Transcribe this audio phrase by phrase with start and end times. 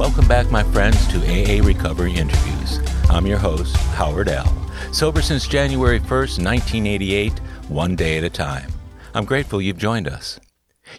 [0.00, 2.80] Welcome back, my friends, to AA Recovery Interviews.
[3.10, 4.50] I'm your host, Howard L.
[4.92, 7.38] Sober since January 1st, 1988,
[7.68, 8.72] one day at a time.
[9.12, 10.40] I'm grateful you've joined us.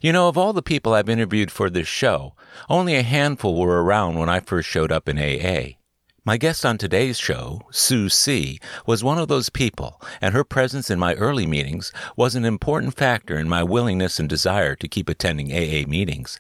[0.04, 2.36] You know, of all the people I've interviewed for this show,
[2.70, 5.78] only a handful were around when I first showed up in AA.
[6.24, 10.92] My guest on today's show, Sue C., was one of those people, and her presence
[10.92, 15.10] in my early meetings was an important factor in my willingness and desire to keep
[15.10, 16.40] attending AA meetings.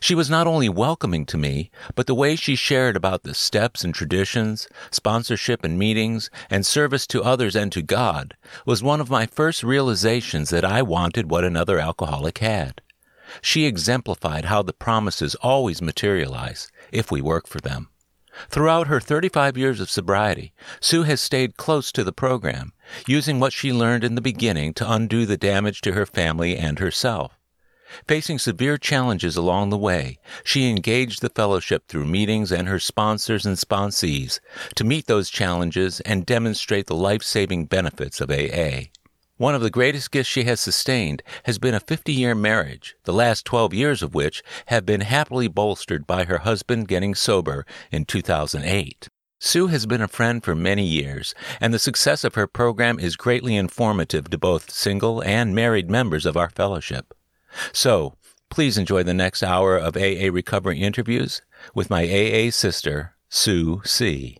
[0.00, 3.84] She was not only welcoming to me, but the way she shared about the steps
[3.84, 9.10] and traditions, sponsorship and meetings, and service to others and to God was one of
[9.10, 12.80] my first realizations that I wanted what another alcoholic had.
[13.42, 17.88] She exemplified how the promises always materialize if we work for them.
[18.48, 22.72] Throughout her 35 years of sobriety, Sue has stayed close to the program,
[23.06, 26.78] using what she learned in the beginning to undo the damage to her family and
[26.78, 27.38] herself.
[28.06, 33.46] Facing severe challenges along the way, she engaged the fellowship through meetings and her sponsors
[33.46, 34.40] and sponsees
[34.74, 38.90] to meet those challenges and demonstrate the life-saving benefits of AA.
[39.36, 43.12] One of the greatest gifts she has sustained has been a 50 year marriage, the
[43.12, 48.04] last 12 years of which have been happily bolstered by her husband getting sober in
[48.04, 49.08] 2008.
[49.40, 53.16] Sue has been a friend for many years, and the success of her program is
[53.16, 57.12] greatly informative to both single and married members of our fellowship.
[57.72, 58.14] So,
[58.50, 61.42] please enjoy the next hour of AA Recovery interviews
[61.74, 64.38] with my AA sister, Sue C.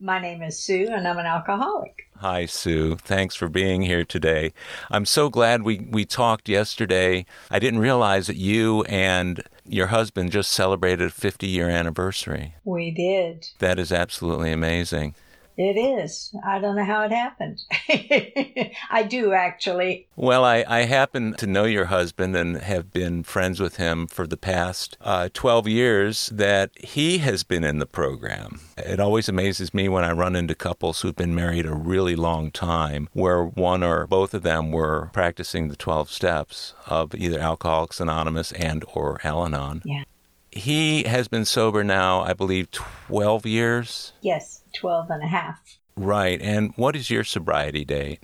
[0.00, 2.08] My name is Sue, and I'm an alcoholic.
[2.18, 2.94] Hi, Sue.
[2.96, 4.52] Thanks for being here today.
[4.90, 7.26] I'm so glad we, we talked yesterday.
[7.50, 12.54] I didn't realize that you and your husband just celebrated a 50 year anniversary.
[12.64, 13.48] We did.
[13.58, 15.16] That is absolutely amazing.
[15.58, 16.32] It is.
[16.46, 17.60] I don't know how it happened.
[18.92, 20.06] I do actually.
[20.14, 24.24] Well, I, I happen to know your husband and have been friends with him for
[24.24, 28.60] the past uh, 12 years that he has been in the program.
[28.76, 32.52] It always amazes me when I run into couples who've been married a really long
[32.52, 37.98] time where one or both of them were practicing the 12 steps of either Alcoholics
[37.98, 39.82] Anonymous and or Al-Anon.
[39.84, 40.04] Yeah.
[40.52, 44.12] He has been sober now, I believe, 12 years.
[44.20, 44.57] Yes.
[44.78, 45.78] 12 and a half.
[45.96, 46.40] Right.
[46.40, 48.20] And what is your sobriety date?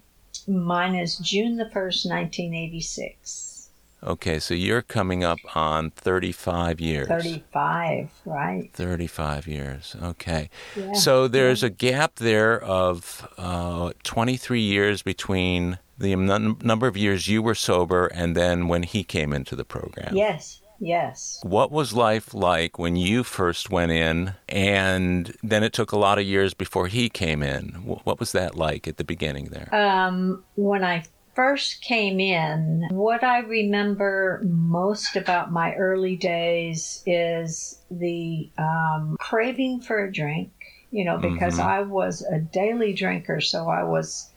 [0.47, 3.71] Mine is June the 1st, 1986.
[4.03, 7.09] Okay, so you're coming up on 35 years.
[7.09, 8.71] 35, right.
[8.75, 9.97] 35 years.
[10.03, 10.51] Okay.
[10.77, 10.93] Yeah.
[10.93, 17.29] So there's a gap there of uh, 23 years between the num- number of years
[17.29, 20.15] you were sober and then when he came into the program.
[20.15, 20.61] Yes.
[20.81, 21.41] Yes.
[21.43, 26.19] What was life like when you first went in, and then it took a lot
[26.19, 27.69] of years before he came in?
[28.05, 29.75] What was that like at the beginning there?
[29.75, 31.05] Um, when I
[31.35, 39.81] first came in, what I remember most about my early days is the um, craving
[39.81, 40.53] for a drink,
[40.91, 41.65] you know, because Mhm.
[41.65, 44.31] I was a daily drinker, so I was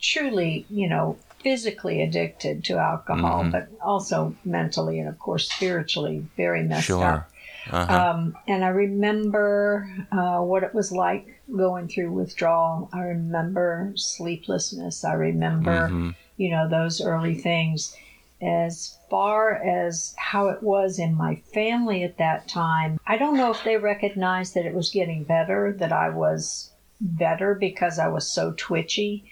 [0.00, 3.52] truly, you know, physically addicted to alcohol, Mhm.
[3.52, 7.00] but also mentally and, of course, spiritually very messed up.
[7.00, 7.26] Sure.
[7.70, 8.10] Uh-huh.
[8.10, 12.88] Um, and I remember uh, what it was like going through withdrawal.
[12.92, 15.04] I remember sleeplessness.
[15.04, 16.14] I remember, Mhm.
[16.36, 17.94] you know, those early things.
[18.42, 23.50] As far as how it was in my family at that time, I don't know
[23.50, 28.30] if they recognized that it was getting better, that I was better because I was
[28.32, 29.24] so twitchy.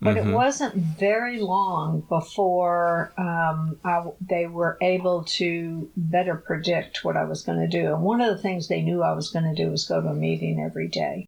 [0.00, 0.26] But Mhm.
[0.28, 7.24] it wasn't very long before um, I, they were able to better predict what I
[7.24, 7.94] was going to do.
[7.94, 10.08] And one of the things they knew I was going to do was go to
[10.08, 11.26] a meeting every day.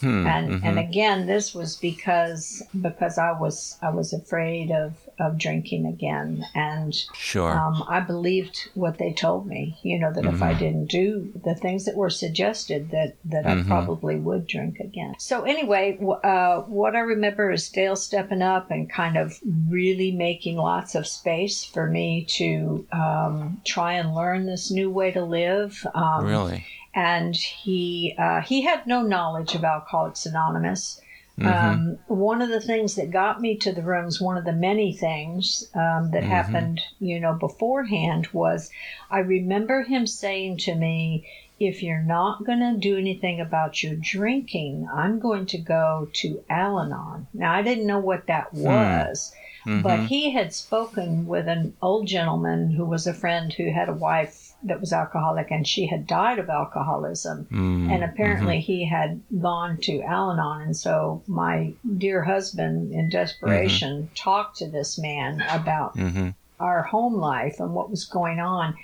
[0.00, 0.60] Hmm, And mhm.
[0.62, 6.44] and again, this was because because I was I was afraid of of drinking again,
[6.54, 7.52] and Sure.
[7.52, 9.78] um, I believed what they told me.
[9.82, 10.58] You know that if I Mhm.
[10.58, 13.66] didn't do the things that were suggested, that that I Mhm.
[13.66, 15.14] probably would drink again.
[15.18, 20.12] So anyway, w- uh, what I remember is Dale stepping up and kind of really
[20.12, 25.24] making lots of space for me to um, try and learn this new way to
[25.24, 25.86] live.
[25.94, 26.64] Um, really?
[26.96, 31.00] And he uh, he had no knowledge of Alcoholics Anonymous.
[31.38, 31.46] Mhm.
[31.46, 34.94] Um, one of the things that got me to the rooms, one of the many
[34.94, 36.28] things um, that Mhm.
[36.28, 38.70] happened, you know, beforehand was
[39.10, 41.26] I remember him saying to me,
[41.60, 46.42] if you're not going to do anything about your drinking, I'm going to go to
[46.48, 47.26] Al Anon.
[47.34, 49.34] Now, I didn't know what that was,
[49.66, 50.06] but Mhm.
[50.06, 54.45] he had spoken with an old gentleman who was a friend who had a wife
[54.62, 57.46] that was alcoholic and she had died of alcoholism.
[57.52, 60.62] Mm, And apparently he had gone to Al Anon.
[60.62, 66.34] And so my dear husband, in desperation, talked to this man about mhm.
[66.58, 68.74] our home life and what was going on.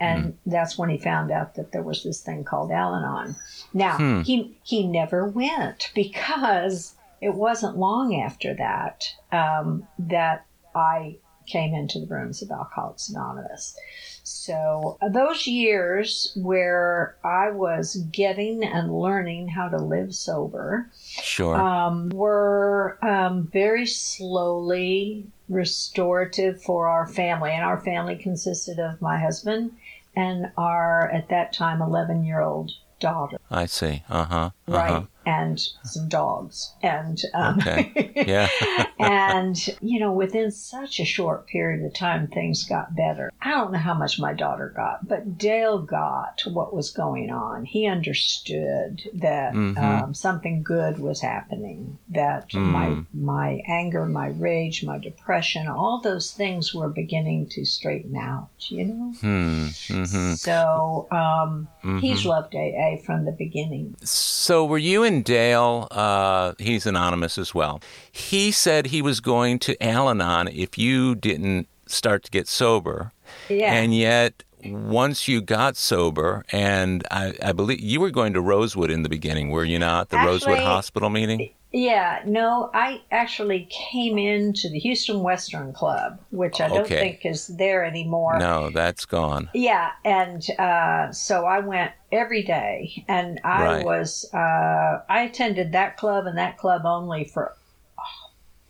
[0.00, 3.36] and that's when he found out that there was this thing called Al-Anon.
[3.72, 4.20] Now Hmm.
[4.22, 12.00] he he never went because it wasn't long after that um, that I came into
[12.00, 13.76] the rooms of Alcoholics Anonymous.
[14.22, 21.56] So uh, those years where I was getting and learning how to live sober Sure.
[21.60, 27.50] um, were um, very slowly restorative for our family.
[27.50, 29.72] And our family consisted of my husband
[30.14, 34.02] and our, at that time, 11 year old daughter, I see.
[34.08, 34.50] Uh huh.
[34.68, 35.06] right?
[35.24, 36.74] And some dogs.
[36.82, 38.24] And, um, Okay.
[38.26, 38.48] Yeah.
[38.98, 43.30] and, you know, within such a short period of time, things got better.
[43.40, 47.64] I don't know how much my daughter got, but Dale got what was going on.
[47.64, 49.78] He understood that Mhm.
[49.78, 53.06] um, something good was happening, that my, Mm.
[53.14, 58.84] my anger, my rage, my depression, all those things were beginning to straighten out, you
[58.86, 59.12] know?
[59.20, 59.66] hmm.
[59.88, 61.98] hmm So um, Mm-hmm.
[61.98, 63.94] he's loved AA from the beginning.
[64.02, 65.88] So were you and Dale?
[65.90, 67.80] Uh, he's anonymous as well.
[68.10, 73.12] He said he was going to Al-Anon if you didn't start to get sober,
[73.48, 73.72] Yeah.
[73.74, 78.90] and yet once you got sober, and I, I believe you were going to Rosewood
[78.90, 80.08] in the beginning, were you not?
[80.10, 81.50] The Rosewood Hospital meeting.
[81.72, 87.00] Yeah, no, I actually came into the Houston Western Club, which I don't Okay.
[87.00, 88.38] think is there anymore.
[88.38, 89.48] No, that's gone.
[89.54, 93.84] Yeah, and uh, so I went every day, and I Right.
[93.84, 97.56] was uh, I attended that club and that club only for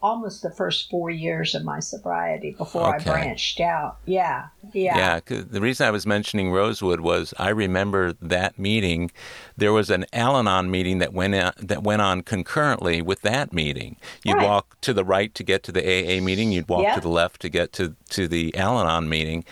[0.02, 3.08] almost the first four years of my sobriety before Okay.
[3.10, 3.98] I branched out.
[4.04, 9.10] Yeah, yeah, Yeah, the reason I was mentioning Rosewood was I remember that meeting.
[9.56, 13.96] There was an Al-Anon meeting that went on, that went on concurrently with that meeting.
[14.24, 14.48] You'd Right.
[14.48, 16.50] walk to the right to get to the AA meeting.
[16.52, 16.94] You'd walk Yeah.
[16.96, 19.44] to the left to get to to the Al-Anon meeting.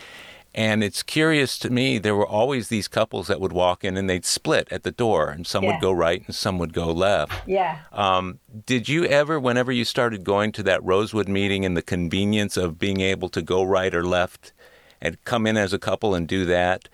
[0.53, 4.09] And it's curious to me, there were always these couples that would walk in and
[4.09, 5.71] they'd split at the door, and some Yeah.
[5.73, 7.31] would go right and some would go left.
[7.47, 7.79] yeah.
[7.93, 12.57] Um, did you ever, whenever you started going to that Rosewood meeting and the convenience
[12.57, 14.51] of being able to go right or left
[14.99, 16.89] and come in as a couple and do that,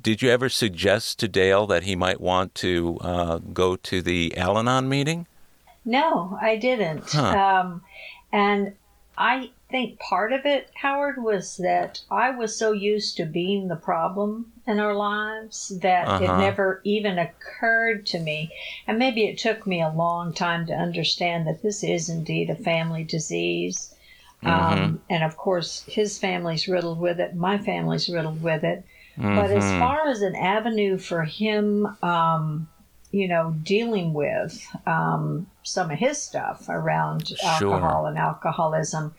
[0.00, 4.36] did you ever suggest to Dale that he might want to uh, go to the
[4.36, 5.26] Al Anon meeting?
[5.84, 7.08] No, I didn't.
[7.10, 7.38] Huh.
[7.38, 7.82] Um,
[8.32, 8.74] and
[9.16, 13.74] I think part of it, Howard, was that I was so used to being the
[13.74, 16.22] problem in our lives that Uh-huh.
[16.22, 18.54] it never even occurred to me.
[18.86, 22.54] And maybe it took me a long time to understand that this is indeed a
[22.54, 23.92] family disease.
[24.44, 28.84] Um, and of course, his family's riddled with it, my family's riddled with it.
[29.16, 29.78] But as Mhm.
[29.80, 32.68] far as an avenue for him, um,
[33.10, 37.72] you know, dealing with um, some of his stuff around Sure.
[37.74, 39.14] alcohol and alcoholism,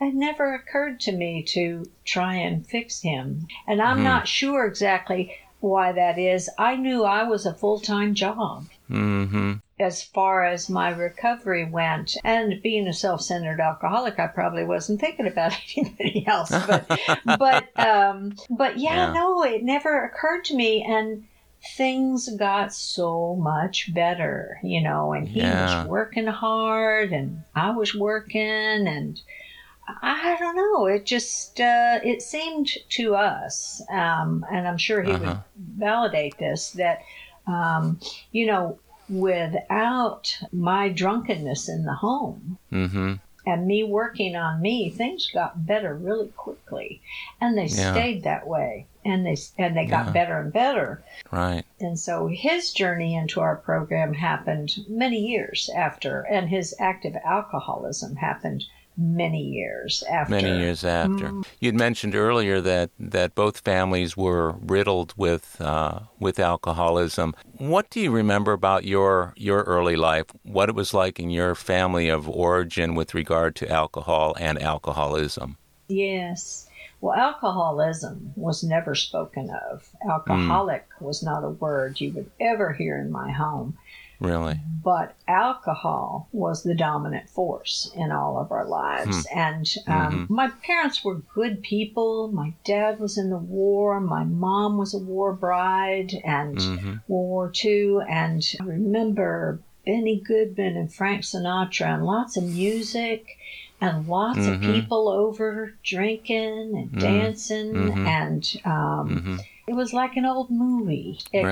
[0.00, 3.46] it never occurred to me to try and fix him.
[3.66, 4.04] And I'm Mhm.
[4.04, 6.48] not sure exactly why that is.
[6.58, 9.52] I knew I was a full time job Mm-hmm.
[9.78, 12.16] as far as my recovery went.
[12.24, 16.50] And being a self centered alcoholic, I probably wasn't thinking about anybody else.
[16.66, 16.86] But
[17.26, 19.12] but um, but yeah, Yeah.
[19.12, 20.82] no, it never occurred to me.
[20.82, 21.24] And
[21.76, 25.12] things got so much better, you know.
[25.12, 25.82] And he Yeah.
[25.82, 29.20] was working hard, and I was working, and
[30.02, 30.86] I don't know.
[30.86, 35.20] It just uh, it seemed to us, um, and I'm sure he Uh-huh.
[35.24, 35.38] would
[35.78, 37.00] validate this that
[37.46, 38.00] um,
[38.32, 43.14] you know without my drunkenness in the home Mm-hmm.
[43.46, 47.00] and me working on me, things got better really quickly,
[47.40, 47.92] and they Yeah.
[47.92, 50.12] stayed that way, and they and they got Yeah.
[50.12, 51.02] better and better.
[51.32, 51.64] Right.
[51.80, 58.16] And so his journey into our program happened many years after, and his active alcoholism
[58.16, 58.64] happened
[59.00, 60.30] many years after.
[60.30, 61.32] Many years after.
[61.58, 67.34] You'd mentioned earlier that, that both families were riddled with uh, with alcoholism.
[67.56, 70.26] What do you remember about your your early life?
[70.42, 75.56] What it was like in your family of origin with regard to alcohol and alcoholism?
[75.88, 76.68] Yes.
[77.00, 79.88] Well, alcoholism was never spoken of.
[80.06, 83.78] Alcoholic was not a word you would ever hear in my home.
[84.20, 84.60] Really?
[84.82, 89.26] but alcohol was the dominant force in all of our lives.
[89.34, 92.28] And um, my parents were good people.
[92.32, 94.00] My dad was in the war.
[94.00, 96.88] My mom was a war bride and Mm-hmm.
[97.08, 97.98] World War II.
[98.08, 103.36] And I remember Benny Goodman and Frank Sinatra and lots of music
[103.82, 104.74] and lots of Mhm.
[104.74, 107.00] people over drinking and Mhm.
[107.00, 107.74] dancing.
[107.74, 108.06] Mhm.
[108.06, 109.36] And um, Mm-hmm.
[109.66, 111.50] it was like an old movie, Really?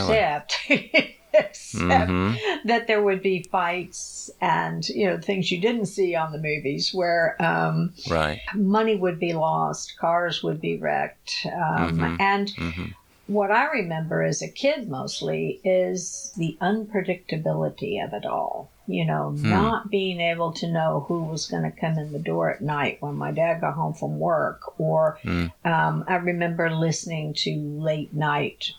[1.32, 2.36] except mm-hmm.
[2.68, 6.92] that there would be fights and you know things you didn't see on the movies
[6.92, 12.16] where um, right money would be lost cars would be wrecked um, mm-hmm.
[12.20, 12.86] and mm-hmm.
[13.26, 19.30] what i remember as a kid mostly is the unpredictability of it all you know
[19.30, 19.50] hmm.
[19.50, 22.96] not being able to know who was going to come in the door at night
[23.00, 25.46] when my dad got home from work or hmm.
[25.64, 28.72] um, i remember listening to late night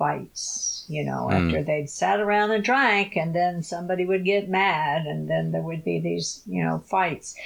[0.00, 1.34] fights, you know, mm.
[1.34, 5.62] after they'd sat around and drank, and then somebody would get mad, and then there
[5.62, 7.36] would be these, you know, fights.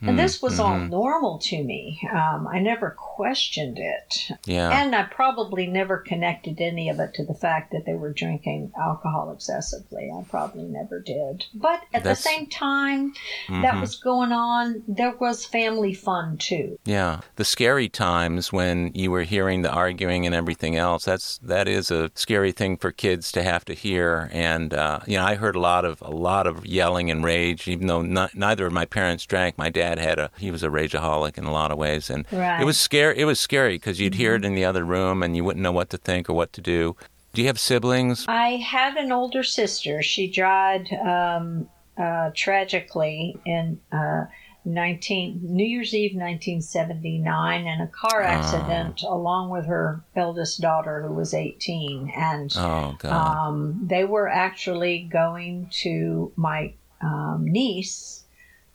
[0.00, 0.62] And hmm, this was mm-hmm.
[0.62, 2.00] all normal to me.
[2.12, 4.30] Um, I never questioned it.
[4.44, 4.68] Yeah.
[4.70, 8.72] And I probably never connected any of it to the fact that they were drinking
[8.78, 10.10] alcohol excessively.
[10.14, 11.46] I probably never did.
[11.54, 13.14] But at That's, the same time
[13.48, 13.62] mm-hmm.
[13.62, 16.78] that was going on, there was family fun too.
[16.84, 17.20] Yeah.
[17.36, 21.90] The scary times when you were hearing the arguing and everything else, that's that is
[21.90, 24.28] a scary thing for kids to have to hear.
[24.30, 27.66] And uh, you know, I heard a lot of a lot of yelling and rage,
[27.66, 29.56] even though not, neither of my parents drank.
[29.56, 32.60] My dad had a he was a rageaholic in a lot of ways, and right.
[32.60, 33.05] it was scary.
[33.12, 34.46] It was scary because you'd hear it mm-hmm.
[34.46, 36.96] in the other room and you wouldn't know what to think or what to do.
[37.32, 38.24] Do you have siblings?
[38.28, 40.02] I had an older sister.
[40.02, 43.80] She died um, uh, tragically in.
[43.92, 44.26] Uh,
[44.66, 48.26] 19 New Year's Eve 1979 in a car ah.
[48.26, 49.16] accident oh.
[49.16, 55.68] along with her eldest daughter who was 18 and oh, um, they were actually going
[55.70, 58.24] to my um, niece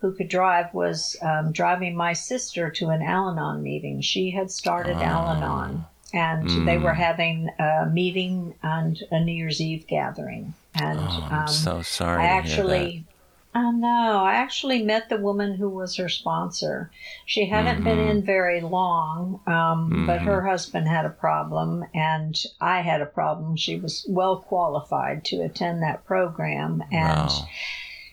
[0.01, 4.01] who could drive was um, driving my sister to an Al Anon meeting.
[4.01, 5.03] She had started oh.
[5.03, 6.65] Al Anon, and mm.
[6.65, 10.53] they were having a meeting and a New Year's Eve gathering.
[10.73, 12.23] And oh, I'm um, so sorry.
[12.23, 13.05] I actually.
[13.53, 14.23] I know.
[14.23, 16.89] I actually met the woman who was her sponsor.
[17.25, 17.83] She hadn't mm-hmm.
[17.83, 20.05] been in very long, um, mm-hmm.
[20.05, 23.57] but her husband had a problem, and I had a problem.
[23.57, 27.47] She was well qualified to attend that program, and wow.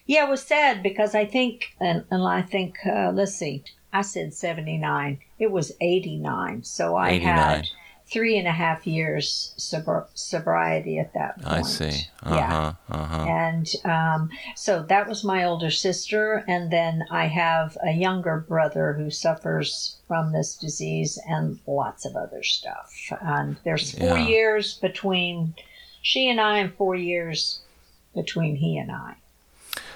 [0.09, 3.63] Yeah, it was sad because I think, and, and I think, uh, let's see,
[3.93, 5.21] I said 79.
[5.39, 6.65] It was 89.
[6.65, 7.37] So I 89.
[7.37, 7.69] had
[8.07, 9.53] three and a half years
[10.15, 11.59] sobriety at that point.
[11.59, 12.07] I see.
[12.23, 12.75] Uh-huh, yeah.
[12.89, 13.25] Uh-huh.
[13.29, 16.43] And um, so that was my older sister.
[16.49, 22.17] And then I have a younger brother who suffers from this disease and lots of
[22.17, 22.95] other stuff.
[23.21, 24.27] And there's four yeah.
[24.27, 25.55] years between
[26.01, 27.61] she and I, and four years
[28.15, 29.17] between he and I.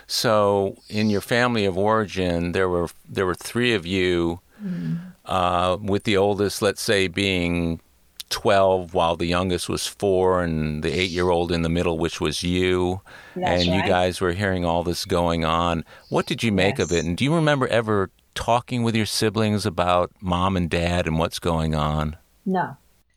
[0.07, 4.99] So, in your family of origin, there were there were three of you, mm.
[5.25, 7.81] uh, with the oldest, let's say, being
[8.29, 13.01] twelve, while the youngest was four, and the eight-year-old in the middle, which was you.
[13.37, 13.85] That's and right.
[13.85, 15.85] you guys were hearing all this going on.
[16.09, 16.91] What did you make yes.
[16.91, 17.05] of it?
[17.05, 21.39] And do you remember ever talking with your siblings about mom and dad and what's
[21.39, 22.17] going on?
[22.47, 22.77] No,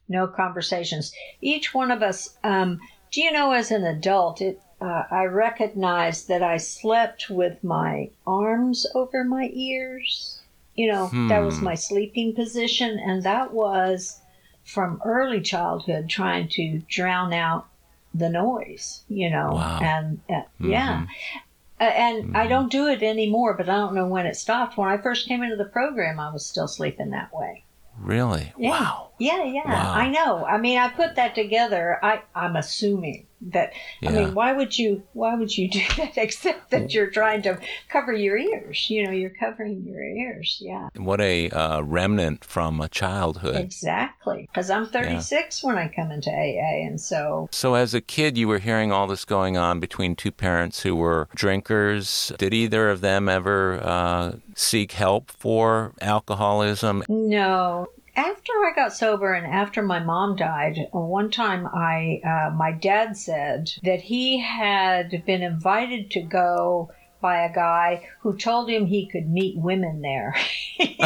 [0.10, 1.13] no conversations.
[1.42, 2.38] Each one of us.
[2.44, 2.80] Um,
[3.12, 8.12] do you know, as an adult, it uh, I recognized that I slept with my
[8.27, 10.42] arms over my ears.
[10.75, 11.27] You know, hmm.
[11.30, 11.65] that was hmm.
[11.65, 14.20] my sleeping position, and that was
[14.63, 17.68] from early childhood trying to drown out
[18.13, 19.80] the noise, you know, wow.
[19.82, 20.72] and uh, mm-hmm.
[20.72, 21.06] yeah.
[21.80, 22.36] Uh, and mm-hmm.
[22.36, 24.77] I don't do it anymore, but I don't know when it stopped.
[24.77, 27.65] When I first came into the program, I was still sleeping that way.
[28.00, 28.54] Really?
[28.58, 28.70] Yeah.
[28.70, 29.12] Wow.
[29.20, 29.68] Yeah, yeah.
[29.68, 29.94] Wow.
[29.94, 30.46] I know.
[30.46, 32.00] I mean, I put that together.
[32.04, 34.10] I, I'm assuming that yeah.
[34.10, 37.60] I mean, why would you why would you do that except that you're trying to
[37.90, 38.90] cover your ears?
[38.90, 40.58] You know, you're covering your ears.
[40.62, 40.90] Yeah.
[40.96, 43.58] What a uh, remnant from a childhood.
[43.58, 44.48] Exactly.
[44.52, 45.68] Because I'm 36 yeah.
[45.68, 47.50] when I come into AA, and so.
[47.52, 50.96] So as a kid, you were hearing all this going on between two parents who
[50.96, 52.32] were drinkers.
[52.38, 57.04] Did either of them ever uh, seek help for alcoholism?
[57.08, 62.72] No, after I got sober and after my mom died, one time I, uh, my
[62.72, 66.91] dad said that he had been invited to go
[67.25, 70.36] by a guy who told him he could meet women there.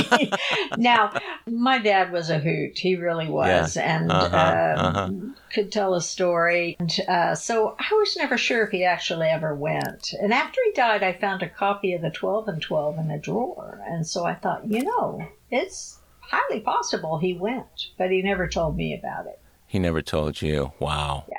[0.78, 1.14] now,
[1.48, 2.78] my dad was a hoot.
[2.78, 3.78] He really was.
[3.78, 3.96] Yeah.
[3.96, 4.36] And uh-huh.
[4.36, 5.10] Uh, uh-huh.
[5.54, 6.76] could tell a story.
[6.78, 10.14] And, uh, so I was never sure if he actually ever went.
[10.22, 13.20] And after he died, I found a copy of the 12 and 12 in a
[13.20, 13.82] drawer.
[13.88, 15.99] And so I thought, you know, it's
[16.30, 19.40] highly possible he went, but he never told me about it.
[19.68, 20.74] He never told you.
[20.80, 21.26] Wow.
[21.30, 21.38] Yeah.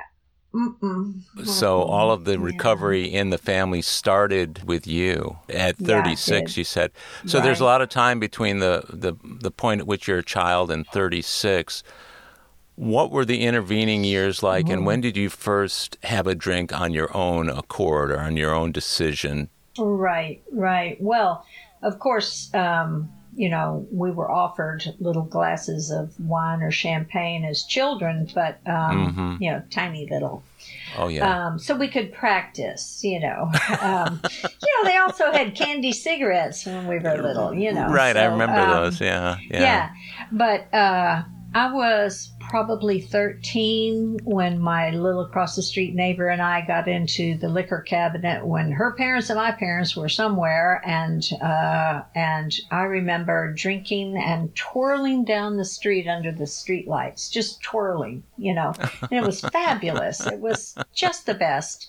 [0.55, 1.23] Mm-mm.
[1.47, 3.21] So all of the recovery yeah.
[3.21, 6.57] in the family started with you at 36.
[6.57, 6.91] Yeah, you said.
[7.27, 7.45] So right.
[7.45, 10.71] there's a lot of time between the, the the point at which you're a child
[10.73, 11.85] and 36.
[12.75, 14.75] What were the intervening years like, mm-hmm.
[14.75, 18.53] and when did you first have a drink on your own accord or on your
[18.53, 19.51] own decision?
[19.79, 21.01] Right, right.
[21.01, 21.45] Well,
[21.83, 27.63] of course, um, you know, we were offered little glasses of wine or champagne as
[27.63, 29.43] children, but, um, mm-hmm.
[29.43, 30.43] you know, tiny little.
[30.99, 31.47] Oh, yeah.
[31.47, 33.51] Um, so we could practice, you know.
[33.81, 37.89] Um, you know, they also had candy cigarettes when we were little, you know.
[37.89, 39.61] Right, so, I remember um, those, yeah, yeah.
[39.61, 39.91] Yeah,
[40.33, 41.23] but, uh,
[41.55, 47.37] I was probably 13 when my little across the street neighbor and I got into
[47.39, 50.83] the liquor cabinet when her parents and my parents were somewhere.
[50.85, 57.29] And uh, and I remember drinking and twirling down the street under the street lights
[57.29, 58.73] just twirling you know.
[59.03, 60.27] And it was fabulous.
[60.27, 61.89] It was just the best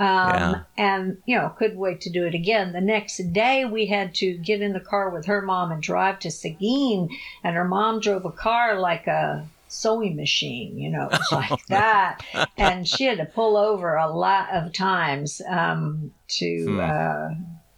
[0.00, 0.62] um, yeah.
[0.78, 2.72] And, you know, couldn't wait to do it again.
[2.72, 6.18] The next day, we had to get in the car with her mom and drive
[6.20, 7.10] to Seguin.
[7.44, 12.22] And her mom drove a car like a sewing machine, you know, like that.
[12.56, 16.80] And she had to pull over a lot of times um, to hmm.
[16.80, 17.28] uh,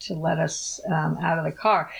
[0.00, 1.90] to let us um, out of the car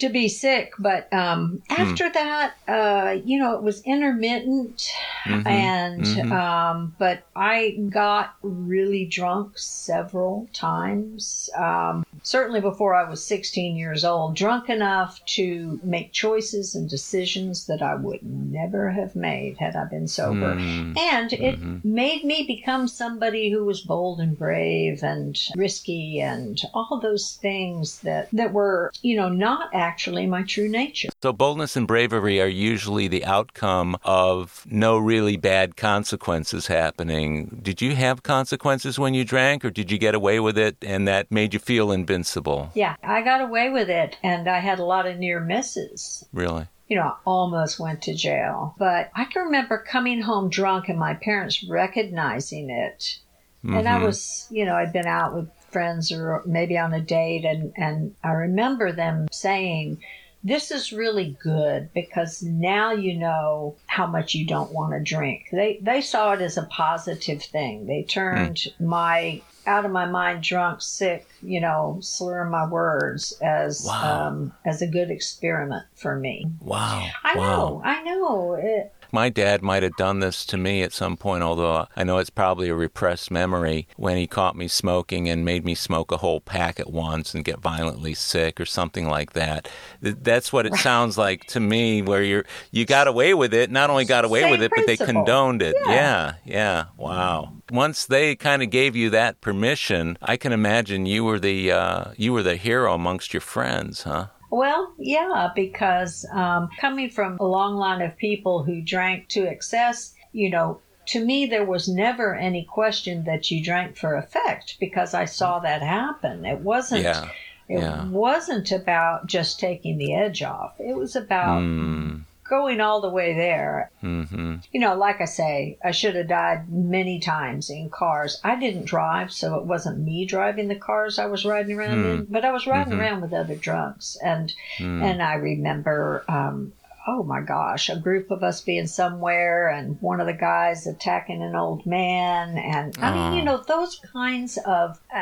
[0.00, 0.72] to be sick.
[0.78, 1.82] But um, hmm.
[1.82, 2.12] after mm.
[2.14, 4.90] that, uh, you know, it was intermittent,
[5.24, 5.46] mm-hmm.
[5.46, 6.32] and mm-hmm.
[6.32, 11.50] Um, but I got really drunk several times.
[11.56, 17.66] Um, certainly before I was 16 years old, drunk enough to make choices and decisions
[17.66, 20.98] that I would never have made had I been sober, mm.
[20.98, 21.78] and it mm-hmm.
[21.82, 28.00] made me become somebody who was bold and brave and risky and all those things
[28.00, 31.08] that that were, you know, not actually my true nature.
[31.22, 37.60] So, boldness and bravery are usually the outcome of no really bad consequences happening.
[37.62, 41.08] Did you have consequences when you drank, or did you get away with it and
[41.08, 42.70] that made you feel invincible?
[42.74, 46.24] Yeah, I got away with it, and I had a lot of near misses.
[46.32, 46.66] Really?
[46.90, 48.74] you know, I almost went to jail.
[48.76, 53.18] But I can remember coming home drunk and my parents recognizing it.
[53.64, 53.76] Mm-hmm.
[53.76, 54.06] And I mm-hmm.
[54.06, 58.14] was, you know, I'd been out with friends or maybe on a date and, and
[58.22, 60.02] I remember them saying,
[60.42, 65.48] this is really good because now you know how much you don't want to drink.
[65.52, 67.86] They they saw it as a positive thing.
[67.86, 68.80] They turned mm.
[68.80, 74.28] my out of my mind drunk, sick, you know, slurring my words as wow.
[74.28, 76.46] um, as a good experiment for me.
[76.60, 77.06] Wow.
[77.22, 77.44] I wow.
[77.44, 77.82] know.
[77.84, 78.54] I know.
[78.54, 82.18] It, my dad might have done this to me at some point, although I know
[82.18, 86.16] it's probably a repressed memory when he caught me smoking and made me smoke a
[86.18, 89.68] whole pack at once and get violently sick or something like that.
[90.00, 93.70] That's what it sounds like to me, where you're you got away with it.
[93.70, 94.96] Not only got away Same with it, principle.
[94.96, 95.76] but they condoned it.
[95.86, 96.32] Yeah, yeah.
[96.44, 96.84] yeah.
[96.96, 97.52] Wow.
[97.70, 102.04] Once they kind of gave you that permission, I can imagine you were the uh,
[102.16, 104.26] you were the hero amongst your friends, huh?
[104.50, 110.14] Well, yeah, because um, coming from a long line of people who drank to excess,
[110.32, 115.14] you know, to me, there was never any question that you drank for effect because
[115.14, 116.44] I saw that happen.
[116.44, 117.02] It wasn't.
[117.02, 117.28] Yeah.
[117.68, 118.04] It yeah.
[118.08, 120.74] wasn't about just taking the edge off.
[120.80, 123.90] It was about mm going all the way there.
[124.02, 124.56] Mm-hmm.
[124.72, 128.40] You know, like I say, I should have died many times in cars.
[128.42, 132.18] I didn't drive, so it wasn't me driving the cars I was riding around mm.
[132.18, 133.00] in, but I was riding mm-hmm.
[133.00, 135.02] around with other drunks, and mm.
[135.02, 136.24] and I remember.
[136.28, 136.72] Um,
[137.06, 141.42] oh my gosh, a group of us being somewhere and one of the guys attacking
[141.42, 142.58] an old man.
[142.58, 143.44] And I mean, you ah.
[143.44, 145.18] know, those kinds of, uh,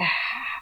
[0.00, 0.06] uh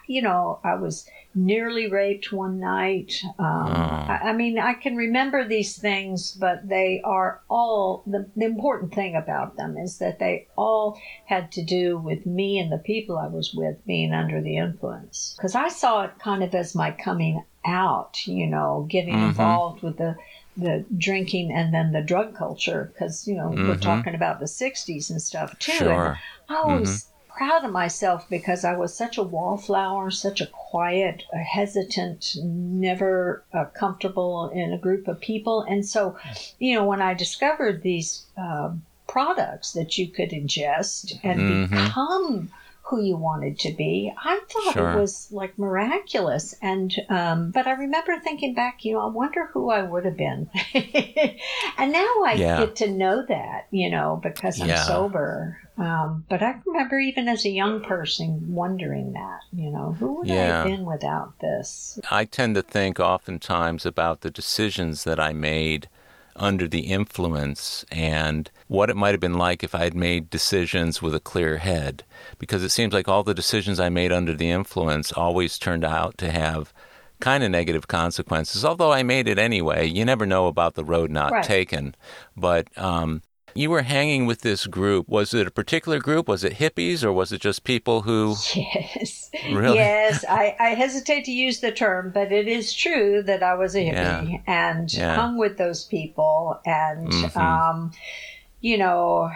[0.07, 3.21] you know, I was nearly raped one night.
[3.39, 4.05] Um, oh.
[4.09, 8.93] I, I, mean, I can remember these things, but they are all the, the important
[8.93, 13.17] thing about them is that they all had to do with me and the people
[13.17, 15.33] I was with being under the influence.
[15.37, 19.29] Because I saw it kind of as my coming out, you know, getting mm-hmm.
[19.29, 20.15] involved with the
[20.57, 23.69] the drinking and then the drug culture because you know mm-hmm.
[23.69, 26.19] we're talking about the 60s and stuff too sure.
[26.49, 30.47] and i was mm-hmm proud of myself because I was such a wallflower, such a
[30.47, 35.61] quiet, a hesitant, never uh, comfortable in a group of people.
[35.61, 36.17] And so,
[36.59, 38.71] you know, when I discovered these uh,
[39.07, 41.75] products that you could ingest and mm-hmm.
[41.75, 42.49] become
[42.91, 44.11] who you wanted to be.
[44.17, 44.91] I thought sure.
[44.91, 46.53] it was like miraculous.
[46.61, 50.17] And, um, but I remember thinking back, you know, I wonder who I would have
[50.17, 50.49] been.
[50.73, 52.59] and now I yeah.
[52.59, 54.83] get to know that, you know, because I'm yeah.
[54.83, 55.57] sober.
[55.81, 60.27] Um, but I remember even as a young person wondering that, you know, who would
[60.27, 60.35] yeah.
[60.35, 61.99] I have been without this?
[62.09, 65.89] I tend to think oftentimes about the decisions that I made
[66.35, 71.01] under the influence and what it might have been like if I had made decisions
[71.01, 72.03] with a clear head.
[72.37, 76.17] Because it seems like all the decisions I made under the influence always turned out
[76.19, 76.73] to have
[77.19, 78.63] kind of negative consequences.
[78.63, 81.43] Although I made it anyway, you never know about the road not right.
[81.43, 81.95] taken.
[82.35, 83.21] But um,
[83.53, 85.07] You were hanging with this group.
[85.09, 86.27] Was it a particular group?
[86.27, 88.35] Was it hippies or was it just people who.
[88.55, 89.29] Yes.
[89.51, 89.77] Really?
[89.77, 90.23] Yes.
[90.29, 93.79] I, I hesitate to use the term, but it is true that I was a
[93.79, 94.37] hippie Yeah.
[94.47, 95.15] and Yeah.
[95.15, 97.37] hung with those people and, Mhm.
[97.37, 97.91] um,
[98.59, 99.31] you know,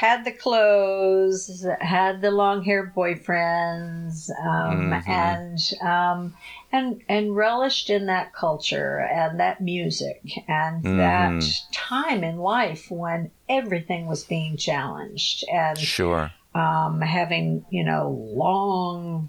[0.00, 5.08] had the clothes, had the long haired boyfriends, um, Mhm.
[5.08, 6.34] and, um,
[6.70, 11.60] and, and relished in that culture and that music and that Mhm.
[11.72, 16.30] time in life when everything was being challenged and Sure.
[16.54, 19.28] um, having you know long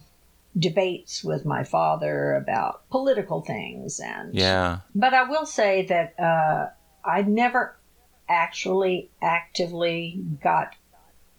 [0.57, 4.77] debates with my father about political things and Yeah.
[4.95, 6.69] but i will say that uh,
[7.05, 7.75] i never
[8.29, 10.75] actually actively got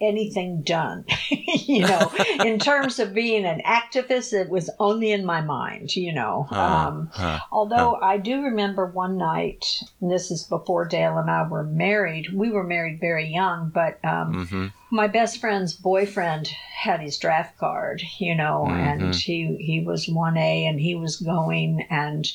[0.00, 5.40] anything done you know in terms of being an activist it was only in my
[5.40, 6.60] mind you know Huh.
[6.60, 7.40] um, Huh.
[7.50, 9.64] Although I do remember one night,
[10.00, 12.26] and this is before Dale and I were married.
[12.32, 17.58] We were married very young, but um, hmm my best friend's boyfriend had his draft
[17.58, 19.20] card, you know, and Mhm.
[19.20, 22.26] he he was one A and he was going, and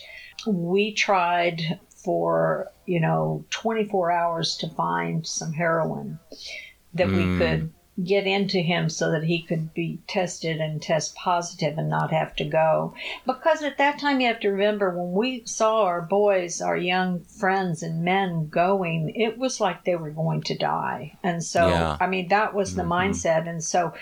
[0.45, 6.19] we tried for you know 24 hours to find some heroin
[6.93, 7.15] that Mm.
[7.15, 11.89] we could get into him so that he could be tested and test positive and
[11.89, 12.91] not have to go
[13.27, 17.19] because at that time you have to remember when we saw our boys our young
[17.25, 21.97] friends and men going it was like they were going to die and so Yeah.
[21.99, 22.87] i mean that was the Mhm.
[23.13, 23.93] mindset and so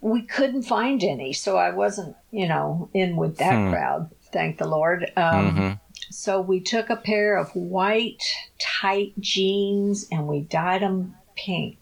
[0.00, 3.70] we couldn't find any so i wasn't you know in with that Hmm.
[3.70, 5.72] crowd thank the lord um, hmm
[6.10, 8.22] so we took a pair of white
[8.58, 11.78] tight jeans and we dyed them pink.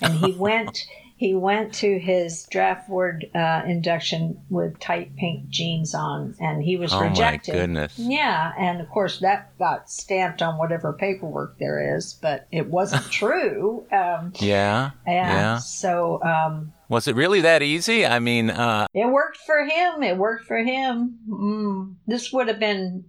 [0.00, 5.92] And he went he went to his draft board uh, induction with tight pink jeans
[5.92, 7.54] on, and he was Oh rejected.
[7.54, 7.98] my goodness.
[7.98, 13.04] Yeah, and of course that got stamped on whatever paperwork there is, but it wasn't
[13.10, 13.84] true.
[13.90, 14.92] Um, Yeah.
[15.08, 15.58] Yeah.
[15.58, 18.06] so um, Was it really that easy?
[18.06, 20.04] I mean, uh, it worked for him.
[20.04, 21.18] It worked for him.
[21.28, 21.94] Mm.
[22.06, 23.04] This would have been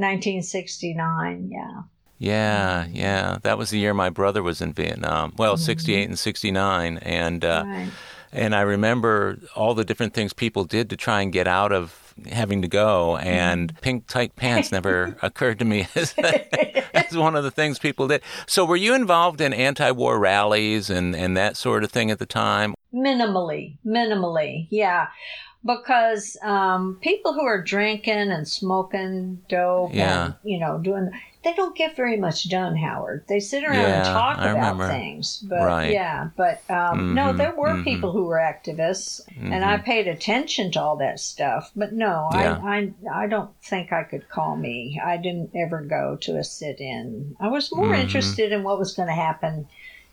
[0.00, 1.50] 1969.
[1.50, 1.82] Yeah.
[2.18, 3.38] yeah, yeah.
[3.42, 5.32] That was the year my brother was in Vietnam.
[5.36, 6.98] Well, 68 and 69.
[6.98, 7.90] And, uh, Right.
[8.32, 12.14] and I remember all the different things people did to try and get out of
[12.30, 13.16] having to go.
[13.16, 16.14] And pink tight pants never occurred to me as,
[16.92, 18.22] as one of the things people did.
[18.46, 22.26] So were you involved in anti-war rallies and, and that sort of thing at the
[22.26, 22.74] time?
[22.94, 25.08] Minimally, minimally, yeah.
[25.64, 30.24] Because um, people who are drinking and smoking dope Yeah.
[30.24, 31.10] and, you know, doing,
[31.44, 33.26] they don't get very much done, Howard.
[33.28, 34.88] They sit around and talk I about remember.
[34.88, 35.36] things.
[35.46, 35.90] But Right.
[35.92, 37.84] yeah, but um, no, Mhm, there were mhm.
[37.84, 41.70] people who were activists and I paid attention to all that stuff.
[41.76, 42.58] But no, Yeah.
[42.62, 44.98] I, I, I don't think I could call me.
[45.04, 47.36] I didn't ever go to a sit in.
[47.38, 48.00] I was more Mhm.
[48.00, 49.68] interested in what was going to happen,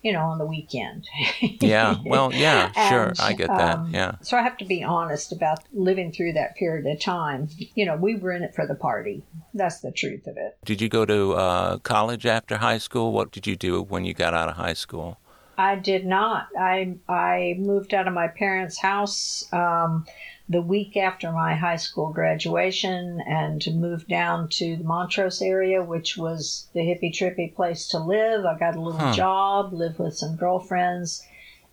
[0.08, 1.06] you know, on the weekend.
[1.60, 1.96] Yeah.
[2.04, 3.08] Well, yeah, sure.
[3.08, 3.78] And, I get that.
[3.78, 4.12] um, Yeah.
[4.22, 7.48] So I have to be honest about living through that period of time.
[7.74, 9.22] You know, we were in it for the party.
[9.52, 10.56] That's the truth of it.
[10.64, 13.12] Did you go to uh, college after high school?
[13.12, 15.18] What did you do when you got out of high school?
[15.58, 16.48] I did not.
[16.58, 20.06] I I moved out of my parents' house um,
[20.48, 26.16] the week after my high school graduation and moved down to the Montrose area, which
[26.16, 28.46] was the hippie trippy place to live.
[28.46, 29.12] I got a little Huh.
[29.12, 31.26] job, lived with some girlfriends,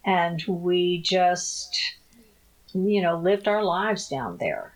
[0.04, 1.96] and we just,
[2.74, 4.74] you know, lived our lives down there.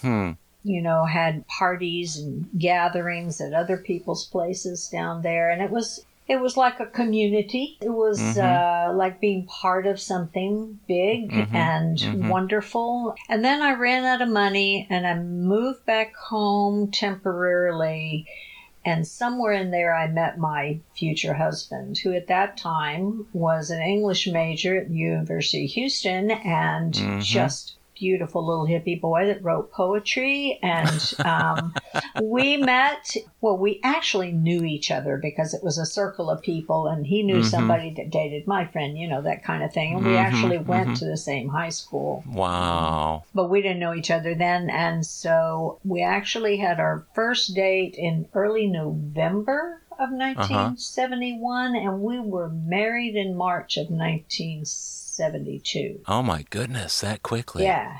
[0.00, 0.32] Hmm.
[0.62, 6.04] you know, had parties and gatherings at other people's places down there, and it was
[6.28, 7.78] it was like a community.
[7.80, 8.90] It was Mhm.
[8.90, 12.28] uh, like being part of something big Mhm, and mhm.
[12.28, 13.14] wonderful.
[13.28, 18.26] And then I ran out of money, and I moved back home temporarily.
[18.84, 23.80] And somewhere in there, I met my future husband, who at that time was an
[23.82, 27.20] English major at the University of Houston and Mhm.
[27.20, 30.58] just beautiful little hippie boy that wrote poetry.
[30.62, 31.74] And um,
[32.22, 36.86] we met, well, we actually knew each other because it was a circle of people,
[36.86, 37.44] and he knew Mhm.
[37.44, 39.94] somebody that dated my friend, you know, that kind of thing.
[39.94, 40.98] And we Mhm, actually went mhm.
[40.98, 43.24] to the same high school Wow.
[43.34, 47.94] but we didn't know each other then and so we actually had our first date
[47.98, 53.90] in early november of 1971 and we were married in march of
[55.18, 57.64] 1972 Oh my goodness, that quickly.
[57.64, 57.98] yeah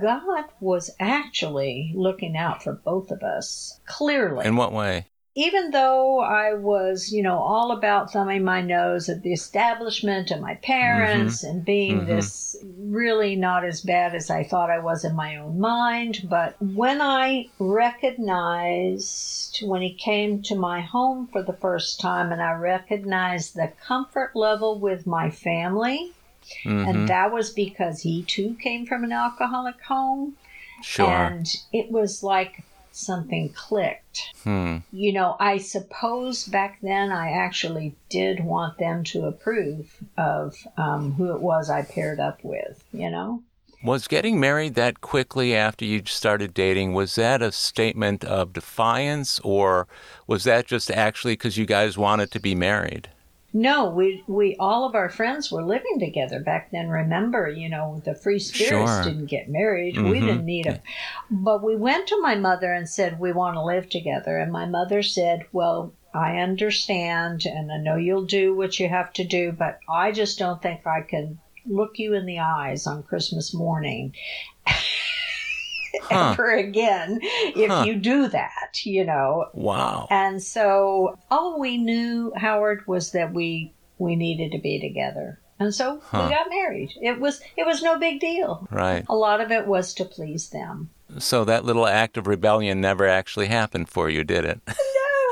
[0.00, 5.06] god was actually looking out for both of us clearly In what way?
[5.36, 10.40] even though I was, you know, all about thumbing my nose at the establishment and
[10.40, 11.56] my parents mm-hmm.
[11.56, 12.14] and being mm-hmm.
[12.14, 16.54] this really not as bad as I thought I was in my own mind, but
[16.62, 22.52] when I recognized, when he came to my home for the first time and I
[22.52, 26.12] recognized the comfort level with my family,
[26.64, 26.88] mm-hmm.
[26.88, 30.36] and that was because he too came from an alcoholic home.
[30.82, 31.08] Sure.
[31.08, 34.32] And it was like something clicked.
[34.44, 34.78] Hmm.
[34.92, 41.12] You know, I suppose back then I actually did want them to approve of um,
[41.12, 43.42] who it was I paired up with, you know?
[43.82, 49.40] Was getting married that quickly after you started dating, was that a statement of defiance
[49.40, 49.86] or
[50.26, 53.10] was that just actually because you guys wanted to be married?
[53.56, 56.88] No, we we all of our friends were living together back then.
[56.88, 59.04] Remember, you know, the free spirits sure.
[59.04, 59.94] didn't get married.
[59.94, 60.10] Mm-hmm.
[60.10, 60.80] We didn't need them.
[61.30, 64.66] But we went to my mother and said we want to live together, and my
[64.66, 69.52] mother said, "Well, I understand, and I know you'll do what you have to do,
[69.52, 74.16] but I just don't think I can look you in the eyes on Christmas morning."
[76.02, 76.30] huh.
[76.32, 77.84] ever again if huh.
[77.86, 79.46] you do that, you know.
[79.54, 80.06] Wow.
[80.10, 85.40] And so all we knew, Howard, was that we we needed to be together.
[85.58, 86.24] And so huh.
[86.24, 86.92] we got married.
[87.00, 88.66] It was it was no big deal.
[88.70, 89.04] Right.
[89.08, 90.90] A lot of it was to please them.
[91.18, 94.60] So that little act of rebellion never actually happened for you, did it?
[94.68, 94.74] no,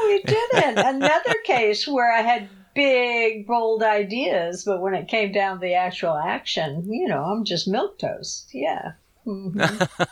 [0.06, 0.78] it didn't.
[0.78, 5.74] Another case where I had big, bold ideas, but when it came down to the
[5.74, 8.50] actual action, you know, I'm just milk toast.
[8.52, 8.92] Yeah.
[9.26, 10.08] Mm-hmm.